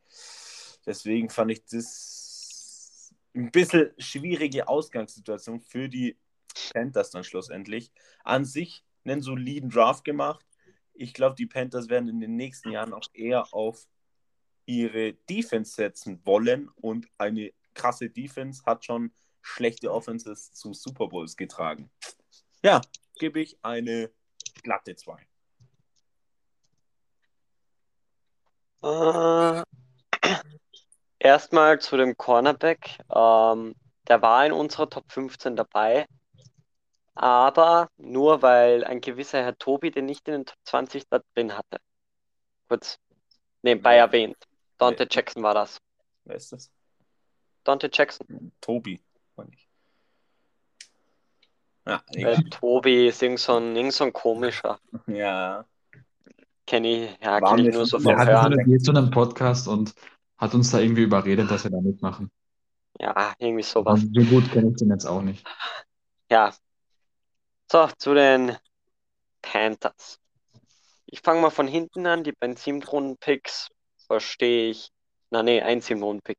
[0.86, 6.16] Deswegen fand ich das ein bisschen schwierige Ausgangssituation für die
[6.72, 7.92] Panthers dann schlussendlich.
[8.22, 10.46] An sich einen soliden Draft gemacht.
[10.94, 13.86] Ich glaube, die Panthers werden in den nächsten Jahren auch eher auf
[14.66, 21.36] ihre Defense setzen wollen und eine krasse Defense hat schon schlechte Offenses zu Super Bowls
[21.36, 21.90] getragen.
[22.62, 22.80] Ja,
[23.18, 24.10] gebe ich eine
[24.62, 25.26] glatte 2.
[28.82, 29.62] Äh,
[31.18, 32.98] erstmal zu dem Cornerback.
[33.14, 33.74] Ähm,
[34.08, 36.06] der war in unserer Top 15 dabei,
[37.14, 41.56] aber nur weil ein gewisser Herr Tobi den nicht in den Top 20 da drin
[41.56, 41.78] hatte.
[42.68, 42.98] Kurz
[43.62, 44.04] nebenbei Ja.
[44.06, 44.36] erwähnt.
[44.78, 45.08] Dante Ja.
[45.10, 45.78] Jackson war das.
[46.24, 46.70] Wer ist das?
[47.64, 48.52] Dante Jackson.
[48.60, 49.00] Tobi.
[49.36, 49.68] meine ich.
[51.86, 52.44] Ja, Äh, egal.
[52.50, 54.78] Tobi ist irgend so ein, irgend so ein komischer.
[55.06, 55.64] ja.
[56.66, 58.64] Kenne ich, ja, kenn ich nur so vom Er hat Hören.
[58.78, 59.94] so zu einem Podcast und
[60.38, 62.30] hat uns da irgendwie überredet, dass wir da mitmachen.
[62.98, 64.00] Ja, irgendwie Aber sowas.
[64.00, 65.46] so gut kenne ich den jetzt auch nicht.
[66.30, 66.54] Ja.
[67.70, 68.56] So, zu den
[69.42, 70.18] Panthers.
[71.06, 72.24] Ich fange mal von hinten an.
[72.24, 73.68] Die beiden Siebtrunden-Picks
[74.06, 74.90] verstehe ich.
[75.30, 76.38] Na, nee, ein Siebtrunden-Pick.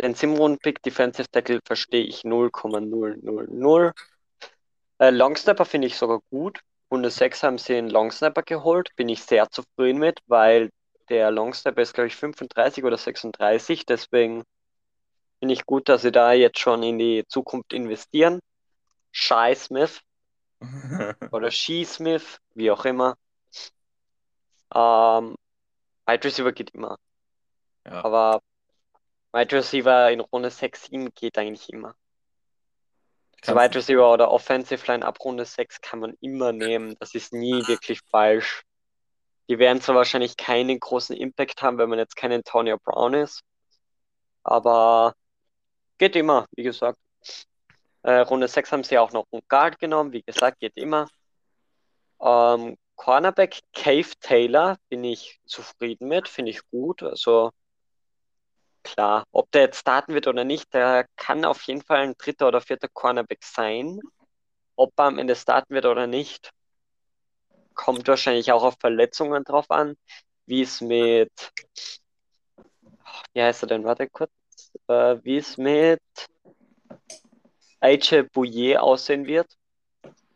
[0.00, 3.92] Den Siebtrunden-Pick Defensive Tackle verstehe ich 0,000.
[4.98, 6.60] Äh, Longsnapper finde ich sogar gut.
[6.90, 8.90] Runde 6 haben sie einen Longsnapper geholt.
[8.96, 10.70] Bin ich sehr zufrieden mit, weil
[11.08, 13.84] der Longsnapper ist, glaube ich, 35 oder 36.
[13.86, 14.44] Deswegen
[15.38, 18.40] finde ich gut, dass sie da jetzt schon in die Zukunft investieren.
[19.10, 20.00] Shy Smith
[21.32, 23.16] oder She Smith, wie auch immer.
[24.74, 25.36] Ähm,
[26.06, 26.98] Wide Receiver geht immer.
[27.84, 28.04] Ja.
[28.04, 28.42] Aber
[29.32, 31.94] Wide Receiver in Runde 6, 7 geht eigentlich immer.
[33.44, 36.96] So Kannst Wide Receiver oder Offensive Line ab Runde 6 kann man immer nehmen.
[37.00, 38.62] Das ist nie wirklich falsch.
[39.48, 43.42] Die werden zwar wahrscheinlich keinen großen Impact haben, wenn man jetzt kein Antonio Brown ist.
[44.44, 45.14] Aber
[45.98, 46.98] geht immer, wie gesagt.
[48.02, 50.12] Äh, Runde 6 haben sie auch noch einen Guard genommen.
[50.12, 51.08] Wie gesagt, geht immer.
[52.20, 57.02] Ähm, Cornerback Cave Taylor bin ich zufrieden mit, finde ich gut.
[57.02, 57.50] Also
[58.82, 62.48] klar, ob der jetzt starten wird oder nicht, der kann auf jeden Fall ein dritter
[62.48, 64.00] oder vierter Cornerback sein.
[64.76, 66.50] Ob er am Ende starten wird oder nicht,
[67.74, 69.96] kommt wahrscheinlich auch auf Verletzungen drauf an,
[70.46, 71.32] wie es mit,
[73.32, 74.30] wie heißt er denn, warte kurz,
[74.88, 76.00] äh, wie es mit
[77.82, 79.56] AJ Bouye aussehen wird.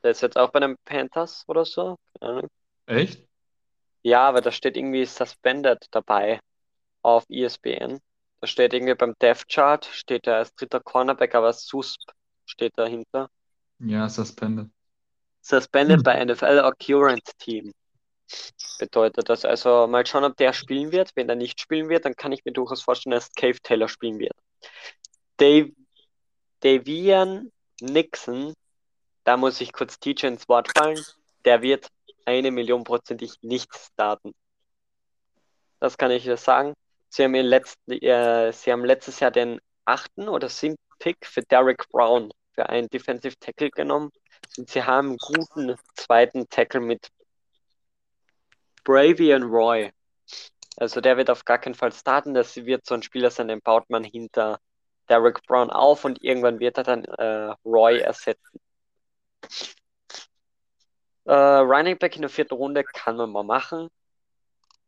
[0.03, 1.97] Der ist jetzt auch bei den Panthers oder so.
[2.87, 3.27] Echt?
[4.03, 6.41] Ja, aber da steht irgendwie suspended dabei
[7.03, 8.01] auf ESPN.
[8.41, 12.01] Da steht irgendwie beim Death Chart, steht er als dritter Cornerback, aber Susp
[12.47, 13.31] steht dahinter.
[13.79, 14.69] Ja, suspended.
[15.41, 16.03] Suspended Hm.
[16.03, 17.73] bei NFL Occurrence Team.
[18.79, 21.13] Bedeutet das also, mal schauen, ob der spielen wird.
[21.15, 24.19] Wenn er nicht spielen wird, dann kann ich mir durchaus vorstellen, dass Cave Taylor spielen
[24.19, 24.35] wird.
[25.39, 25.71] Dave,
[26.61, 27.51] Davian
[27.81, 28.55] Nixon,
[29.25, 31.03] da muss ich kurz TJ ins Wort fallen,
[31.45, 31.89] der wird
[32.25, 34.33] eine Million prozentig nicht starten.
[35.81, 36.75] Das kann ich dir sagen.
[37.09, 41.89] Sie haben, letzten, äh, sie haben letztes Jahr den achten oder siebten Pick für Derek
[41.91, 44.11] Brown für einen Defensive Tackle genommen.
[44.59, 47.09] Und sie haben einen guten zweiten Tackle mit
[48.85, 49.93] Bravian Roy.
[50.77, 52.35] Also der wird auf gar keinen Fall starten.
[52.35, 54.59] Das wird so ein Spieler sein, den baut man hinter
[55.09, 58.61] Derek Brown auf und irgendwann wird er dann äh, Roy ersetzen.
[61.25, 63.89] Äh, Running Back in der vierten Runde kann man mal machen.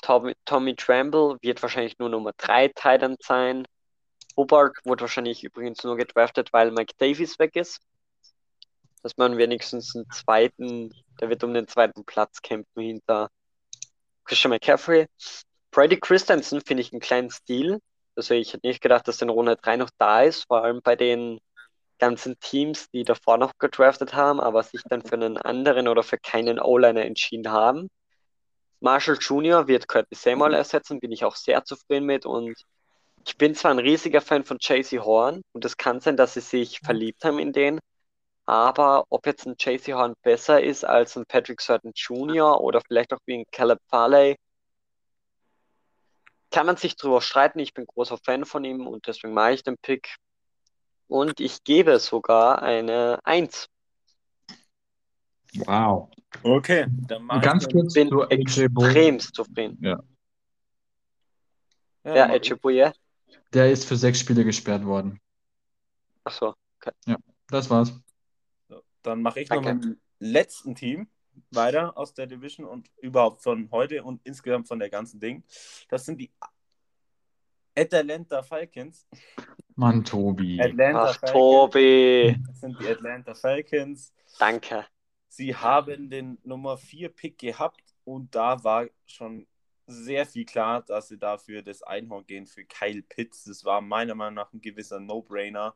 [0.02, 3.66] Tommy, Tommy Tremble wird wahrscheinlich nur Nummer 3 Titan sein.
[4.36, 7.80] Hobart wurde wahrscheinlich übrigens nur gedraftet, weil Mike Davis weg ist.
[9.02, 13.30] Dass man wenigstens einen zweiten, der wird um den zweiten Platz kämpfen hinter
[14.24, 15.06] Christian McCaffrey.
[15.72, 17.80] Brady Christensen finde ich einen kleinen Stil.
[18.18, 20.82] Also ich hätte nicht gedacht, dass der in Runde 3 noch da ist, vor allem
[20.82, 21.38] bei den
[22.00, 26.18] ganzen Teams, die davor noch gedraftet haben, aber sich dann für einen anderen oder für
[26.18, 27.88] keinen O-Liner entschieden haben.
[28.80, 29.68] Marshall Jr.
[29.68, 32.60] wird Curtis Samuel ersetzen, bin ich auch sehr zufrieden mit und
[33.24, 36.40] ich bin zwar ein riesiger Fan von JC Horn und es kann sein, dass sie
[36.40, 37.78] sich verliebt haben in den,
[38.46, 42.60] aber ob jetzt ein JC Horn besser ist als ein Patrick Surtain Jr.
[42.60, 44.36] oder vielleicht auch wie ein Caleb Farley,
[46.51, 47.59] kann man sich drüber streiten.
[47.59, 50.16] Ich bin großer Fan von ihm und deswegen mache ich den Pick.
[51.07, 53.68] Und ich gebe sogar eine 1.
[55.55, 56.11] Wow.
[56.42, 59.78] Okay, dann mach Ganz ich kurz Bin zu extremst zufrieden.
[59.80, 60.03] Ja,
[62.05, 62.34] mach ich.
[62.34, 62.92] Echebuye.
[63.55, 65.18] Der ist für sechs Spiele gesperrt worden.
[66.24, 66.55] Achso.
[67.49, 67.99] Das war's.
[68.68, 69.74] So, Dann mache ich noch Danke.
[69.74, 71.09] mit dem letzten Team
[71.51, 75.45] weiter aus der Division und überhaupt von heute und insgesamt von der ganzen Ding.
[75.89, 76.30] Das sind die
[77.74, 79.07] Atlanta Falcons.
[79.74, 80.61] Mann, Tobi.
[80.61, 81.32] Atlanta Ach, Falcons.
[81.32, 82.36] Tobi.
[82.47, 84.12] Das sind die Atlanta Falcons.
[84.39, 84.86] Danke.
[85.28, 89.47] Sie haben den Nummer 4 Pick gehabt und da war schon
[89.86, 93.45] sehr viel klar, dass sie dafür das Einhorn gehen für Kyle Pitts.
[93.45, 95.74] Das war meiner Meinung nach ein gewisser No-Brainer.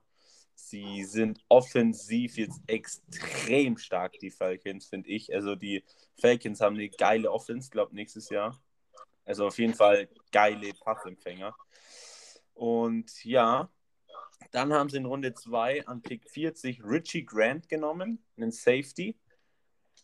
[0.55, 5.35] Sie sind offensiv jetzt extrem stark, die Falcons, finde ich.
[5.35, 5.85] Also die
[6.21, 8.61] Falcons haben eine geile Offense, glaube nächstes Jahr.
[9.25, 11.55] Also auf jeden Fall geile Passempfänger.
[12.55, 13.71] Und ja,
[14.51, 19.17] dann haben sie in Runde 2 an Pick 40 Richie Grant genommen, einen Safety.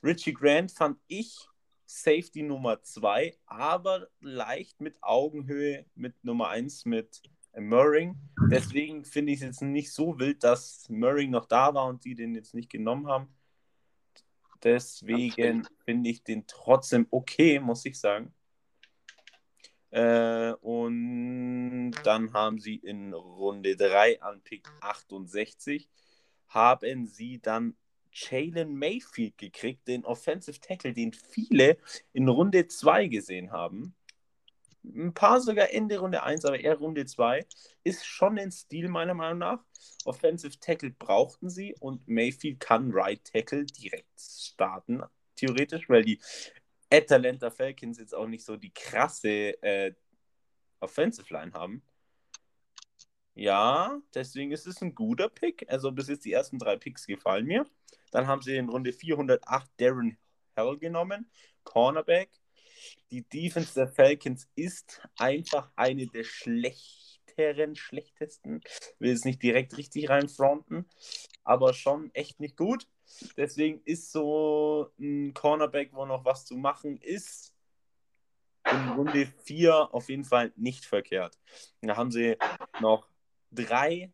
[0.02, 1.36] Richie Grant fand ich
[1.86, 7.22] Safety Nummer 2, aber leicht mit Augenhöhe mit Nummer 1 mit
[7.60, 8.16] Murring.
[8.50, 12.14] Deswegen finde ich es jetzt nicht so wild, dass Murring noch da war und die
[12.14, 13.28] den jetzt nicht genommen haben.
[14.62, 18.34] Deswegen finde ich den trotzdem okay, muss ich sagen.
[19.90, 25.88] Äh, und dann haben sie in Runde 3 an Pick 68
[26.48, 27.76] haben sie dann
[28.12, 31.78] Jalen Mayfield gekriegt, den Offensive Tackle, den viele
[32.12, 33.94] in Runde 2 gesehen haben.
[34.94, 37.46] Ein paar sogar Ende Runde 1, aber eher Runde 2.
[37.84, 39.64] Ist schon ein Stil meiner Meinung nach.
[40.04, 45.02] Offensive Tackle brauchten sie und Mayfield kann Right Tackle direkt starten,
[45.36, 46.20] theoretisch, weil die
[46.90, 49.94] Atlanta Falcons jetzt auch nicht so die krasse äh,
[50.80, 51.82] Offensive Line haben.
[53.34, 55.64] Ja, deswegen ist es ein guter Pick.
[55.68, 57.66] Also bis jetzt die ersten drei Picks gefallen mir.
[58.10, 60.18] Dann haben sie in Runde 408 Darren
[60.56, 61.30] Hell genommen,
[61.62, 62.30] Cornerback.
[63.10, 68.62] Die Defense der Falcons ist einfach eine der schlechteren, schlechtesten.
[68.98, 70.86] Will es nicht direkt richtig reinfronten,
[71.44, 72.88] aber schon echt nicht gut.
[73.36, 77.54] Deswegen ist so ein Cornerback, wo noch was zu machen ist,
[78.70, 81.38] in Runde 4 auf jeden Fall nicht verkehrt.
[81.80, 82.36] Da haben sie
[82.80, 83.08] noch
[83.50, 84.12] drei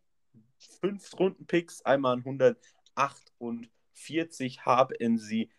[0.81, 5.51] Fünf-Runden-Picks, einmal an 148 haben sie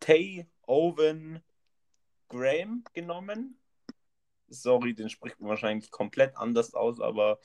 [0.00, 1.42] Tay Owen
[2.30, 3.58] Graham genommen.
[4.48, 7.38] Sorry, den spricht man wahrscheinlich komplett anders aus, aber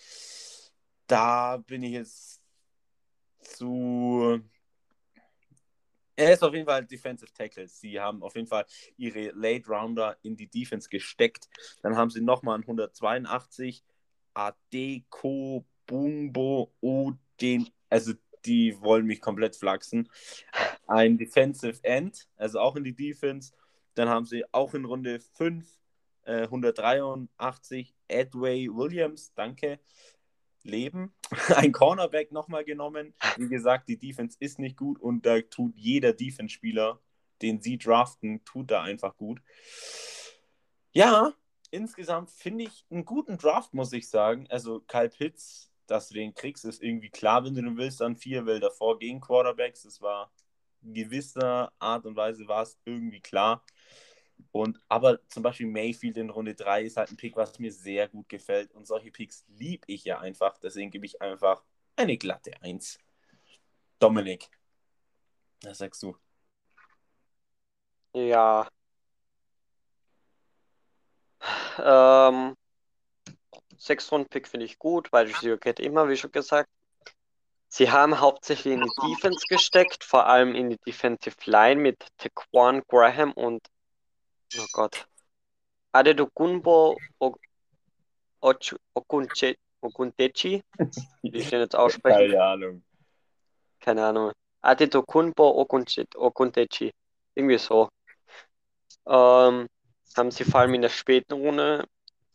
[1.08, 2.42] da bin ich jetzt
[3.42, 4.42] zu.
[6.16, 7.68] Er ist auf jeden Fall Defensive Tackle.
[7.68, 8.66] Sie haben auf jeden Fall
[8.96, 11.50] ihre Late Rounder in die Defense gesteckt.
[11.82, 13.84] Dann haben sie nochmal an 182
[14.34, 16.72] Adeko Bumbo
[17.42, 18.14] den, also
[18.46, 20.10] die wollen mich komplett flachsen.
[20.88, 23.54] Ein Defensive End, also auch in die Defense.
[23.96, 25.66] Dann haben sie auch in Runde 5
[26.26, 29.80] äh, 183 Edway Williams, danke,
[30.64, 31.14] Leben.
[31.56, 33.14] Ein Cornerback nochmal genommen.
[33.38, 37.00] Wie gesagt, die Defense ist nicht gut und da tut jeder Defense-Spieler,
[37.42, 39.42] den sie draften, tut da einfach gut.
[40.92, 41.34] Ja,
[41.72, 44.48] insgesamt finde ich einen guten Draft, muss ich sagen.
[44.50, 48.16] Also Kyle Pitts, dass du den kriegst, ist irgendwie klar, wenn du den willst, an
[48.16, 50.32] vier, weil davor gegen Quarterbacks, das war
[50.82, 53.64] in gewisser Art und Weise war es irgendwie klar.
[54.52, 58.08] Und aber zum Beispiel Mayfield in Runde 3 ist halt ein Pick, was mir sehr
[58.08, 58.72] gut gefällt.
[58.74, 60.58] Und solche Picks liebe ich ja einfach.
[60.60, 61.64] Deswegen gebe ich einfach
[61.96, 63.00] eine glatte 1.
[64.00, 64.50] Dominik,
[65.64, 66.16] was sagst du?
[68.14, 68.68] Ja.
[71.78, 72.56] Ähm,
[73.78, 76.70] Sechs-Runden-Pick finde ich gut, weil Receiver geht immer, wie schon gesagt.
[77.68, 82.84] Sie haben hauptsächlich in die Defense gesteckt, vor allem in die Defensive Line mit Taquan
[82.88, 83.68] Graham und
[84.60, 85.08] oh Gott.
[85.92, 86.98] Adedokunbo
[89.82, 90.62] Ogundechi,
[91.22, 92.32] wie ich den jetzt ausspreche.
[92.32, 92.84] Keine Ahnung.
[93.80, 94.32] keine Ahnung.
[94.62, 96.92] Adedokunbo Ogundechi.
[97.36, 97.90] Irgendwie so.
[99.08, 99.68] Ähm,
[100.16, 101.86] haben sie vor allem in der späten Runde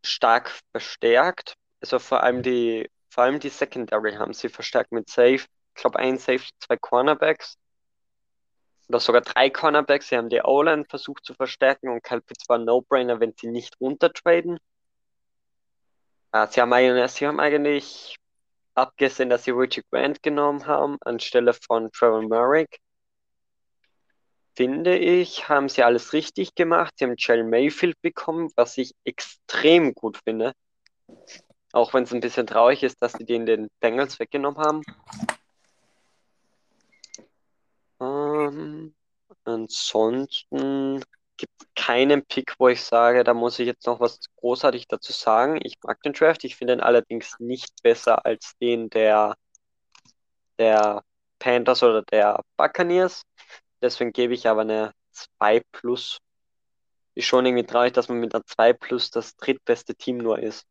[0.05, 1.55] stark verstärkt.
[1.81, 5.35] Also vor allem die, vor allem die Secondary haben sie verstärkt mit Safe.
[5.35, 7.57] Ich glaube, ein Safe, zwei Cornerbacks.
[8.91, 10.09] Oder sogar drei Cornerbacks.
[10.09, 13.81] Sie haben die O-Line versucht zu verstärken und Kyle Pitts war No-Brainer, wenn sie nicht
[13.81, 14.59] runtertraden.
[16.33, 18.17] Äh, sie haben eigentlich, sie haben eigentlich
[18.75, 22.67] abgesehen, dass sie Richie Grant genommen haben, anstelle von Trevor Murray,
[24.57, 26.95] finde ich, haben sie alles richtig gemacht.
[26.97, 30.53] Sie haben Jalen Mayfield bekommen, was ich extrem gut finde.
[31.73, 34.83] Auch wenn es ein bisschen traurig ist, dass sie den den Bengals weggenommen haben.
[38.35, 38.95] Ähm,
[39.45, 41.03] ansonsten
[41.37, 45.13] gibt es keinen Pick, wo ich sage, da muss ich jetzt noch was großartig dazu
[45.13, 45.59] sagen.
[45.63, 49.37] Ich mag den Draft, ich finde ihn allerdings nicht besser als den der,
[50.59, 51.03] der
[51.39, 53.23] Panthers oder der Buccaneers.
[53.83, 56.19] Deswegen gebe ich aber eine 2 plus.
[57.15, 60.67] Ist schon irgendwie traurig, dass man mit einer 2 plus das drittbeste Team nur ist.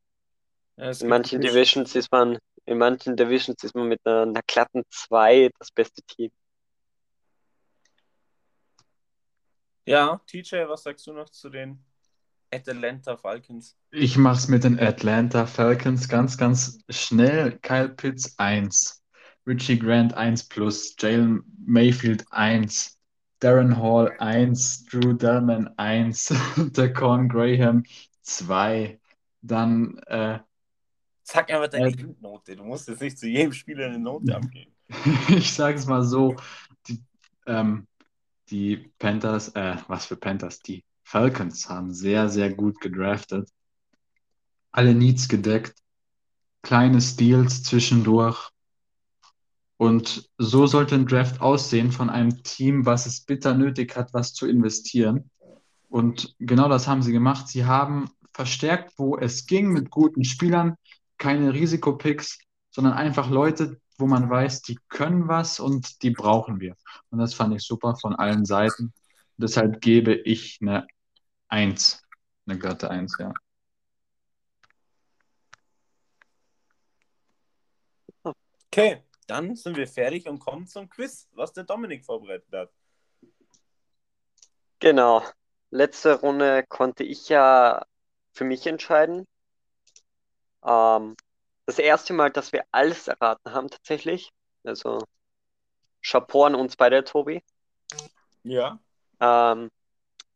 [0.78, 4.84] Ja, In manchen Divisions ist man, in manchen Divisions ist man mit einer, einer glatten
[4.90, 6.32] 2 das beste Team.
[9.90, 11.84] Ja, TJ, was sagst du noch zu den
[12.54, 13.76] Atlanta Falcons?
[13.90, 17.58] Ich mache es mit den Atlanta Falcons ganz, ganz schnell.
[17.64, 19.04] Kyle Pitts 1,
[19.48, 23.00] Richie Grant 1 plus, Jalen Mayfield 1,
[23.40, 26.36] Darren Hall 1, Drew Delman 1,
[26.74, 27.84] Daquan Graham
[28.22, 29.00] 2,
[29.42, 30.38] dann äh,
[31.24, 32.06] Sag einfach deine Ja.
[32.20, 32.56] Note.
[32.56, 34.72] Du musst jetzt nicht zu jedem Spieler eine Note abgeben.
[35.30, 36.36] ich sage es mal so,
[36.88, 37.04] die,
[37.48, 37.88] ähm,
[38.50, 43.50] die Panthers, äh, was für Panthers, die Falcons haben sehr, sehr gut gedraftet.
[44.72, 45.76] Alle Needs gedeckt,
[46.62, 48.50] kleine Steals zwischendurch.
[49.78, 54.34] Und so sollte ein Draft aussehen von einem Team, was es bitter nötig hat, was
[54.34, 55.30] zu investieren.
[55.88, 57.48] Und genau das haben sie gemacht.
[57.48, 60.76] Sie haben verstärkt, wo es ging, mit guten Spielern,
[61.18, 62.40] keine Risikopicks,
[62.70, 66.76] sondern einfach Leute, wo man weiß, die können was und die brauchen wir.
[67.10, 68.94] Und das fand ich super von allen Seiten.
[69.38, 70.88] Deshalb gebe ich eine
[71.48, 72.02] Eins,
[72.46, 73.34] eine glatte Eins, ja.
[78.72, 82.72] Okay, dann sind wir fertig und kommen zum Quiz, was der Dominik vorbereitet hat.
[84.80, 85.24] Genau.
[85.72, 87.86] Letzte Runde konnte ich ja
[88.32, 89.28] für mich entscheiden.
[90.64, 91.16] Ähm,
[91.70, 94.32] das erste Mal, dass wir alles erraten haben, tatsächlich.
[94.64, 95.00] Also
[96.02, 97.44] Chapeau an uns beide, Tobi.
[98.44, 98.80] Ja.
[99.20, 99.70] Ähm,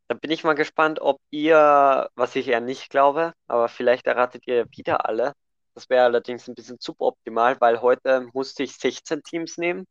[0.08, 4.46] da bin ich mal gespannt, ob ihr, was ich eher nicht glaube, aber vielleicht erratet
[4.48, 5.34] ihr wieder alle.
[5.74, 9.88] Das wäre allerdings ein bisschen suboptimal, weil heute musste ich 16 Teams nehmen,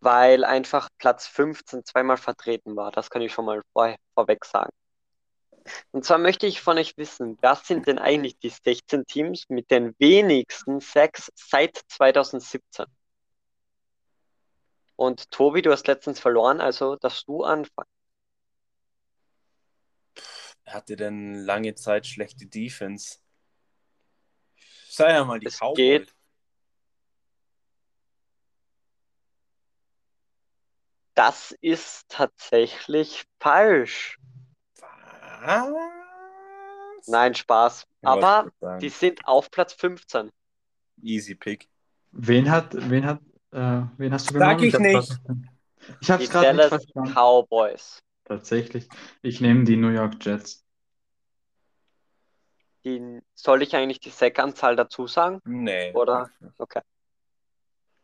[0.00, 2.90] weil einfach Platz 15 zweimal vertreten war.
[2.90, 4.72] Das kann ich schon mal vor, vorweg sagen.
[5.90, 9.70] Und zwar möchte ich von euch wissen, was sind denn eigentlich die 16 Teams mit
[9.70, 12.86] den wenigsten Sacks seit 2017?
[14.96, 17.88] Und Tobi, du hast letztens verloren, also darfst du anfangen.
[20.66, 23.18] Hatte denn lange Zeit schlechte Defense.
[24.88, 25.76] Sei ja mal die Es Cowboys.
[25.76, 26.14] geht.
[31.14, 34.18] Das ist tatsächlich falsch.
[35.44, 37.08] Was?
[37.08, 37.86] Nein, Spaß.
[38.00, 38.50] Ich Aber
[38.80, 40.30] die sind auf Platz 15.
[41.02, 41.68] Easy Pick.
[42.12, 43.20] Wen hat, wen hat,
[43.50, 44.84] äh, wen hast du Sag genommen?
[44.84, 45.20] ich hab's nicht.
[46.00, 47.12] Ich es gerade nicht Dallas verstanden.
[47.12, 48.02] Cowboys.
[48.24, 48.88] Tatsächlich.
[49.22, 50.64] Ich nehme die New York Jets.
[52.84, 55.40] Die, soll ich eigentlich die Sack-Anzahl dazu sagen?
[55.44, 55.92] Nee.
[55.92, 56.30] Oder?
[56.58, 56.80] Okay.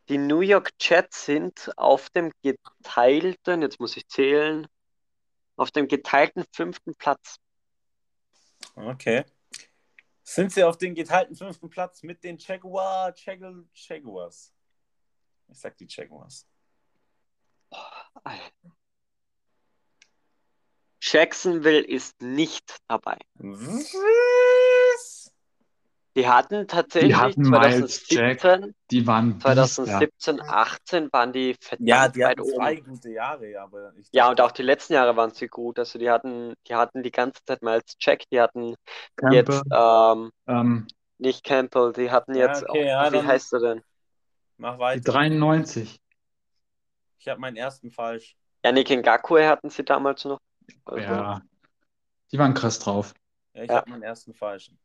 [0.09, 4.67] Die New York Jets sind auf dem geteilten, jetzt muss ich zählen,
[5.59, 7.37] auf dem geteilten fünften Platz.
[8.75, 9.25] Okay.
[10.23, 14.53] Sind sie auf den geteilten fünften Platz mit den Jaguar, Jaguar, Jaguars?
[15.49, 16.47] Ich sag die Jaguars.
[21.01, 23.19] Jacksonville ist nicht dabei.
[26.19, 29.43] Die hatten tatsächlich Die hatten Miles 2017, Die waren Biester.
[29.43, 32.85] 2017, 18 waren die verdammt Ja, die weit hatten zwei oben.
[32.85, 35.79] gute Jahre, aber ich Ja, und auch die letzten Jahre waren sie gut.
[35.79, 38.75] Also die hatten, die hatten die ganze Zeit Miles Jack, die hatten
[39.17, 40.87] Campbell, jetzt ähm, ähm,
[41.19, 43.83] nicht Campbell, die hatten Ja, jetzt, okay, oh, ja, wie heißt er denn?
[44.57, 45.13] Mach die weiter.
[45.13, 46.01] 93.
[47.21, 48.37] Ich habe meinen ersten falsch.
[48.65, 50.41] Yannick Ngakwe hatten sie damals noch.
[50.85, 51.43] Also, Ja,
[52.33, 53.15] die waren krass drauf.
[53.55, 53.77] Ja, ich Ja.
[53.79, 54.79] habe meinen ersten falschen.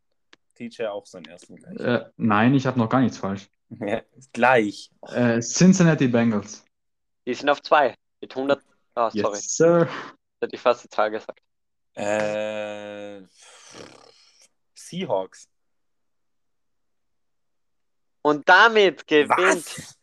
[0.53, 1.79] TJ auch seinen ersten gleich.
[1.79, 3.49] Äh, nein, ich habe noch gar nichts falsch.
[3.69, 4.01] Ja,
[4.33, 4.91] gleich.
[5.07, 6.63] Äh, Cincinnati Bengals.
[7.25, 8.61] Die sind auf zwei mit 100.
[8.95, 9.87] Ah, sorry, Yes, sir.
[10.41, 11.39] hätte ich fast die Zahl gesagt.
[11.95, 13.21] Äh,
[14.75, 15.47] Seahawks.
[18.21, 19.37] Und damit gewinnt
[19.77, 19.97] Was?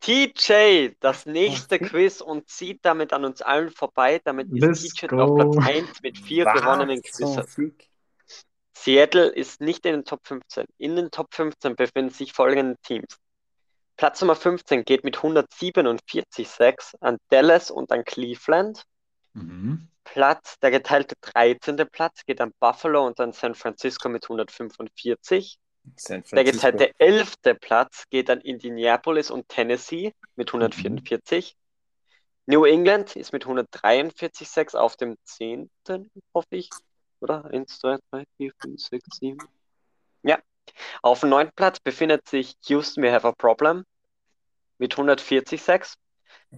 [0.00, 1.78] TJ das nächste.
[1.78, 4.20] Quiz und zieht damit an uns allen vorbei.
[4.24, 5.20] Damit ist Let's TJ go.
[5.20, 7.54] auf Platz 1 mit vier Was gewonnenen Quizzes.
[7.54, 7.87] Fick?
[8.82, 10.66] Seattle ist nicht in den Top 15.
[10.78, 13.18] In den Top 15 befinden sich folgende Teams.
[13.96, 18.84] Platz Nummer 15 geht mit 147 Sacks an Dallas und an Cleveland.
[19.32, 19.88] Mhm.
[20.04, 21.76] Platz, der geteilte 13.
[21.90, 25.58] Platz geht an Buffalo und an San Francisco mit 145.
[25.96, 26.68] San Der Francisco.
[26.70, 27.34] geteilte 11.
[27.60, 31.56] Platz geht an Indianapolis und Tennessee mit 144.
[32.46, 35.68] New England ist mit 143,6 auf dem 10.,
[36.32, 36.70] hoffe ich.
[37.20, 37.44] Oder?
[37.46, 39.38] 1, 2, 3, 4, 5, 6, 7.
[40.22, 40.38] Ja.
[41.02, 41.50] Auf dem 9.
[41.54, 43.84] Platz befindet sich Houston, we have a problem.
[44.78, 45.94] Mit 140,6.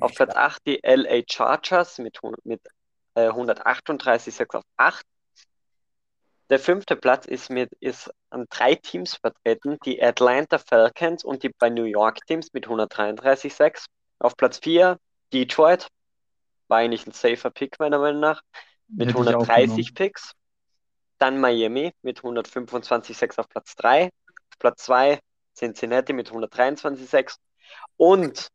[0.00, 2.60] Auf Platz 8 die LA Chargers mit, mit
[3.14, 5.04] äh, 138,6 auf 8.
[6.48, 11.48] Der fünfte Platz ist, mit, ist an drei Teams vertreten, die Atlanta Falcons und die
[11.48, 13.86] bei New York Teams mit 133,6.
[14.18, 14.98] Auf Platz 4
[15.32, 15.88] Detroit,
[16.68, 18.42] war eigentlich ein safer Pick meiner Meinung nach,
[18.88, 19.94] mit Hätte ich auch 130 genommen.
[19.94, 20.32] Picks.
[21.20, 24.06] Dann Miami mit 125,6 auf Platz 3.
[24.06, 25.20] Auf Platz 2
[25.54, 27.36] Cincinnati mit 123,6.
[27.96, 28.48] Und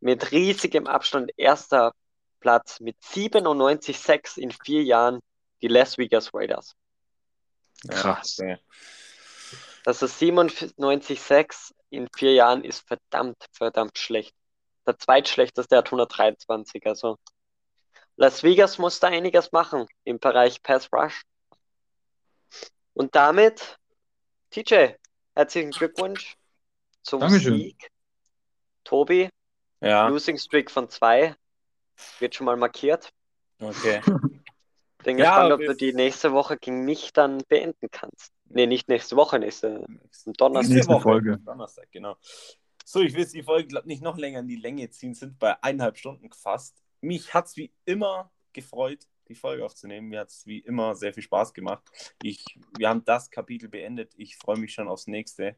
[0.00, 1.92] mit riesigem Abstand erster
[2.40, 5.20] Platz mit 97,6 in vier Jahren
[5.62, 6.74] die Las Vegas Raiders.
[7.88, 8.38] Krass.
[8.38, 8.58] Ja, okay.
[9.86, 14.34] Also 97,6 in vier Jahren ist verdammt, verdammt schlecht.
[14.86, 16.84] Der zweitschlechteste hat 123.
[16.86, 17.18] Also
[18.16, 21.22] Las Vegas muss da einiges machen im Bereich Pass Rush.
[22.94, 23.78] Und damit,
[24.50, 24.94] TJ,
[25.34, 26.36] herzlichen Glückwunsch
[27.02, 27.54] zum Dankeschön.
[27.56, 27.90] Sieg.
[28.84, 29.28] Tobi,
[29.80, 31.34] Ja, Losing Streak von zwei
[32.18, 33.10] wird schon mal markiert.
[33.60, 34.00] okay.
[35.02, 38.32] Bin Ja, gespannt, ob wir- du die nächste Woche gegen mich dann beenden kannst.
[38.44, 39.86] Nee, nicht nächste Woche, nächste
[40.26, 40.74] Donnerstag.
[40.74, 41.38] Nächste Folge.
[41.38, 42.16] Donnerstag, genau.
[42.84, 45.38] So, ich will jetzt die Folge glaub, nicht noch länger in die Länge ziehen, sind
[45.38, 46.82] bei eineinhalb Stunden gefasst.
[47.00, 50.08] Mich hat es wie immer gefreut, die Folge aufzunehmen.
[50.08, 51.82] Mir hat es wie immer sehr viel Spaß gemacht.
[52.22, 52.44] Ich,
[52.76, 54.12] wir haben das Kapitel beendet.
[54.16, 55.56] Ich freue mich schon aufs nächste.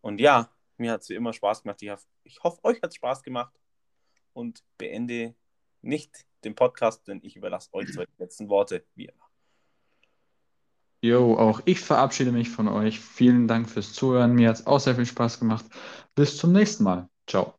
[0.00, 1.82] Und ja, mir hat es wie immer Spaß gemacht.
[1.82, 1.92] Ich,
[2.24, 3.52] ich hoffe, euch hat es Spaß gemacht.
[4.32, 5.34] Und beende
[5.82, 9.28] nicht den Podcast, denn ich überlasse euch zwei die letzten Worte, wie immer.
[11.00, 12.98] Jo, auch ich verabschiede mich von euch.
[12.98, 14.34] Vielen Dank fürs Zuhören.
[14.34, 15.64] Mir hat es auch sehr viel Spaß gemacht.
[16.14, 17.08] Bis zum nächsten Mal.
[17.26, 17.57] Ciao.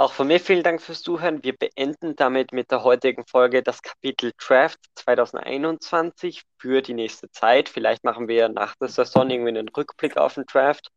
[0.00, 1.44] Auch von mir vielen Dank fürs Zuhören.
[1.44, 7.68] Wir beenden damit mit der heutigen Folge das Kapitel Draft 2021 für die nächste Zeit.
[7.68, 10.88] Vielleicht machen wir nach der Saison irgendwie einen Rückblick auf den Draft.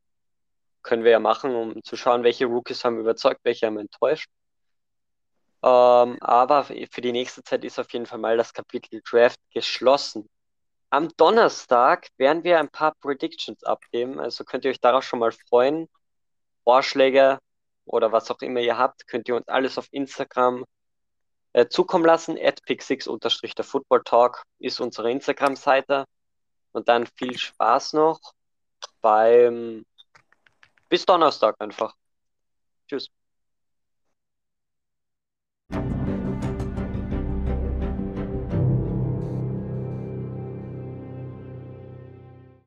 [0.83, 4.29] Können wir ja machen, um zu schauen, welche Rookies haben überzeugt, welche haben enttäuscht.
[5.61, 10.29] Ähm, aber für die nächste Zeit ist auf jeden Fall mal das Kapitel Draft geschlossen.
[10.91, 15.33] Am Donnerstag werden wir ein paar Predictions abgeben, also könnt ihr euch darauf schon mal
[15.33, 15.89] freuen.
[16.63, 17.39] Vorschläge
[17.85, 20.65] oder was auch immer ihr habt, könnt ihr uns alles auf Instagram
[21.53, 22.37] äh, zukommen lassen.
[22.65, 23.07] pick6
[23.55, 26.05] der Football Talk ist unsere Instagram-Seite.
[26.71, 28.19] Und dann viel Spaß noch
[29.01, 29.85] beim
[30.89, 31.95] bis Donnerstag einfach.
[32.87, 33.09] Tschüss.